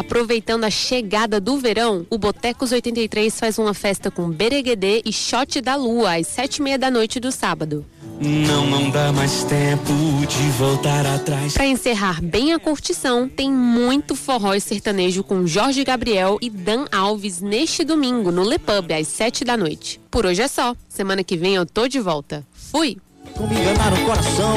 [0.05, 5.61] Aproveitando a chegada do verão, o Botecos 83 faz uma festa com bereguedê e shot
[5.61, 7.85] da lua às sete e meia da noite do sábado.
[8.19, 9.91] Não, não dá mais tempo
[10.27, 11.53] de voltar atrás.
[11.53, 16.85] Para encerrar bem a curtição, tem muito forró e sertanejo com Jorge Gabriel e Dan
[16.91, 19.99] Alves neste domingo no Le Pub às sete da noite.
[20.11, 20.75] Por hoje é só.
[20.87, 22.45] Semana que vem eu tô de volta.
[22.53, 22.97] Fui!
[23.35, 24.55] Como enganar o coração.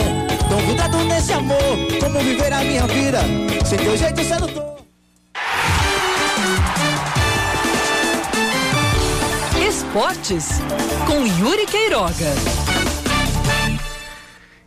[0.49, 1.57] Tão grudado nesse amor.
[2.01, 3.21] Como viver a minha vida
[3.65, 4.86] sem teu jeito sedutor.
[9.87, 10.49] Esportes
[11.07, 12.35] com Yuri Queiroga.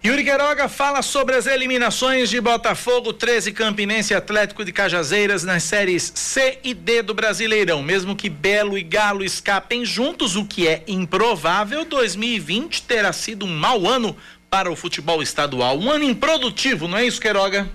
[0.04, 5.64] Yuri Queiroga fala sobre as eliminações de Botafogo, 13 Campinense e Atlético de Cajazeiras nas
[5.64, 7.84] séries C e D do Brasileirão.
[7.84, 13.54] Mesmo que Belo e Galo escapem juntos, o que é improvável, 2020 terá sido um
[13.54, 14.16] mau ano
[14.50, 15.78] para o futebol estadual.
[15.78, 17.70] Um ano improdutivo, não é isso, Queiroga?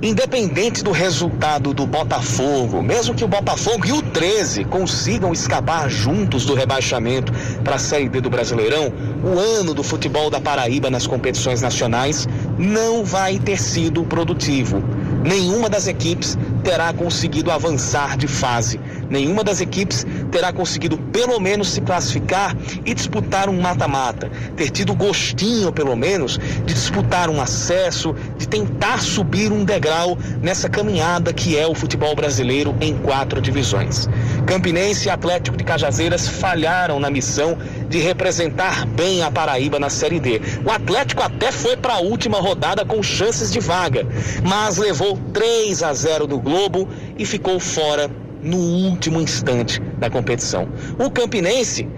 [0.00, 6.44] Independente do resultado do Botafogo, mesmo que o Botafogo e o 13 consigam escapar juntos
[6.44, 7.32] do rebaixamento
[7.64, 8.92] para a Série D do Brasileirão,
[9.24, 14.80] o ano do futebol da Paraíba nas competições nacionais não vai ter sido produtivo.
[15.24, 18.78] Nenhuma das equipes terá conseguido avançar de fase.
[19.10, 24.94] Nenhuma das equipes terá conseguido pelo menos se classificar e disputar um mata-mata, ter tido
[24.94, 31.56] gostinho pelo menos de disputar um acesso, de tentar subir um degrau nessa caminhada que
[31.56, 34.08] é o futebol brasileiro em quatro divisões.
[34.46, 37.56] Campinense e Atlético de Cajazeiras falharam na missão
[37.88, 40.40] de representar bem a Paraíba na Série D.
[40.64, 44.06] O Atlético até foi para a última rodada com chances de vaga,
[44.42, 46.88] mas levou 3 a 0 do Globo
[47.18, 48.10] e ficou fora
[48.42, 50.68] no último instante da competição.
[50.98, 51.88] O Campinense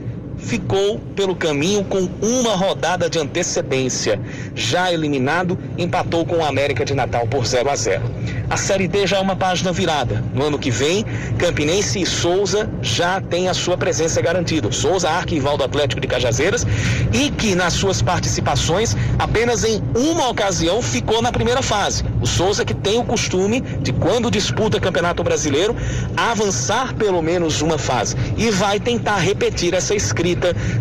[0.40, 4.20] ficou pelo caminho com uma rodada de antecedência.
[4.54, 8.02] Já eliminado, empatou com o América de Natal por 0 a 0.
[8.48, 10.24] A Série D já é uma página virada.
[10.34, 11.04] No ano que vem,
[11.38, 14.72] Campinense e Souza já têm a sua presença garantida.
[14.72, 16.66] Souza, arquival do Atlético de Cajazeiras,
[17.12, 22.04] e que nas suas participações, apenas em uma ocasião ficou na primeira fase.
[22.20, 25.76] O Souza que tem o costume de, quando disputa Campeonato Brasileiro,
[26.16, 28.16] avançar pelo menos uma fase.
[28.36, 30.29] E vai tentar repetir essa escrita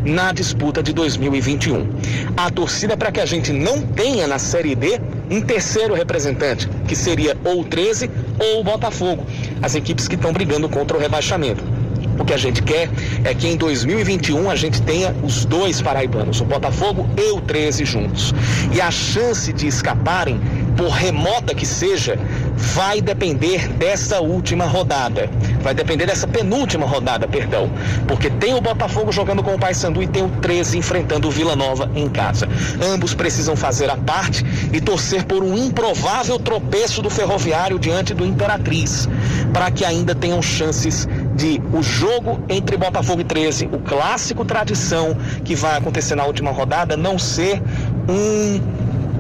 [0.05, 1.87] na disputa de 2021.
[2.37, 6.95] A torcida para que a gente não tenha na Série D um terceiro representante, que
[6.95, 9.25] seria ou o 13 ou o Botafogo,
[9.61, 11.78] as equipes que estão brigando contra o rebaixamento.
[12.19, 12.89] O que a gente quer
[13.23, 17.85] é que em 2021 a gente tenha os dois paraibanos, o Botafogo e o 13
[17.85, 18.33] juntos.
[18.73, 20.39] E a chance de escaparem,
[20.75, 22.17] por remota que seja,
[22.55, 25.29] vai depender dessa última rodada.
[25.61, 27.69] Vai depender dessa penúltima rodada, perdão.
[28.07, 31.55] Porque tem o Botafogo jogando com o Paysandu e tem o 13 enfrentando o Vila
[31.55, 32.47] Nova em casa.
[32.81, 38.25] Ambos precisam fazer a parte e torcer por um improvável tropeço do Ferroviário diante do
[38.25, 39.07] Imperatriz,
[39.51, 41.07] para que ainda tenham chances
[41.39, 45.15] de o jogo entre Botafogo e 13, o clássico tradição
[45.45, 47.61] que vai acontecer na última rodada, não ser
[48.09, 48.61] um,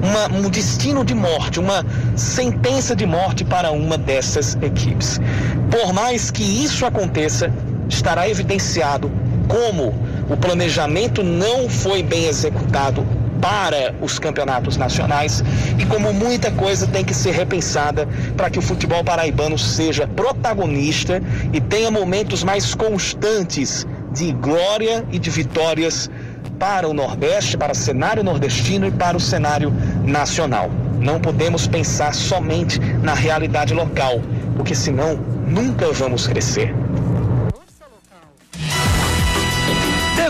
[0.05, 1.85] uma, um destino de morte, uma
[2.17, 5.17] sentença de morte para uma dessas equipes.
[5.71, 7.53] Por mais que isso aconteça,
[7.87, 9.09] estará evidenciado
[9.47, 9.95] como
[10.29, 13.05] o planejamento não foi bem executado
[13.41, 15.43] para os campeonatos nacionais
[15.77, 21.21] e como muita coisa tem que ser repensada para que o futebol paraibano seja protagonista
[21.53, 26.09] e tenha momentos mais constantes de glória e de vitórias
[26.57, 29.73] para o Nordeste, para o cenário nordestino e para o cenário
[30.03, 30.69] nacional.
[30.99, 34.21] Não podemos pensar somente na realidade local,
[34.57, 35.15] porque senão
[35.47, 36.75] nunca vamos crescer.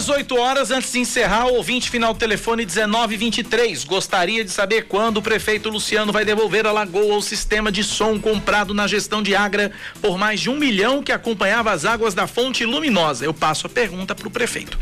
[0.09, 3.83] 18 horas antes de encerrar, o ouvinte final do telefone 1923.
[3.83, 8.19] Gostaria de saber quando o prefeito Luciano vai devolver a Lagoa ao sistema de som
[8.19, 12.25] comprado na gestão de Agra por mais de um milhão que acompanhava as águas da
[12.25, 13.23] fonte luminosa.
[13.23, 14.79] Eu passo a pergunta para o prefeito.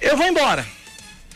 [0.00, 0.66] Eu vou embora.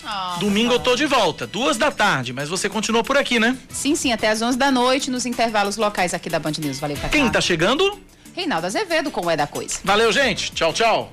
[0.05, 3.57] Ah, Domingo eu tô de volta, duas da tarde, mas você continua por aqui, né?
[3.69, 6.81] Sim, sim, até às 11 da noite nos intervalos locais aqui da Band News.
[6.81, 7.97] Valeu pra Quem tá chegando?
[8.35, 9.79] Reinaldo Azevedo, como é da coisa.
[9.85, 10.51] Valeu, gente.
[10.51, 11.13] Tchau, tchau.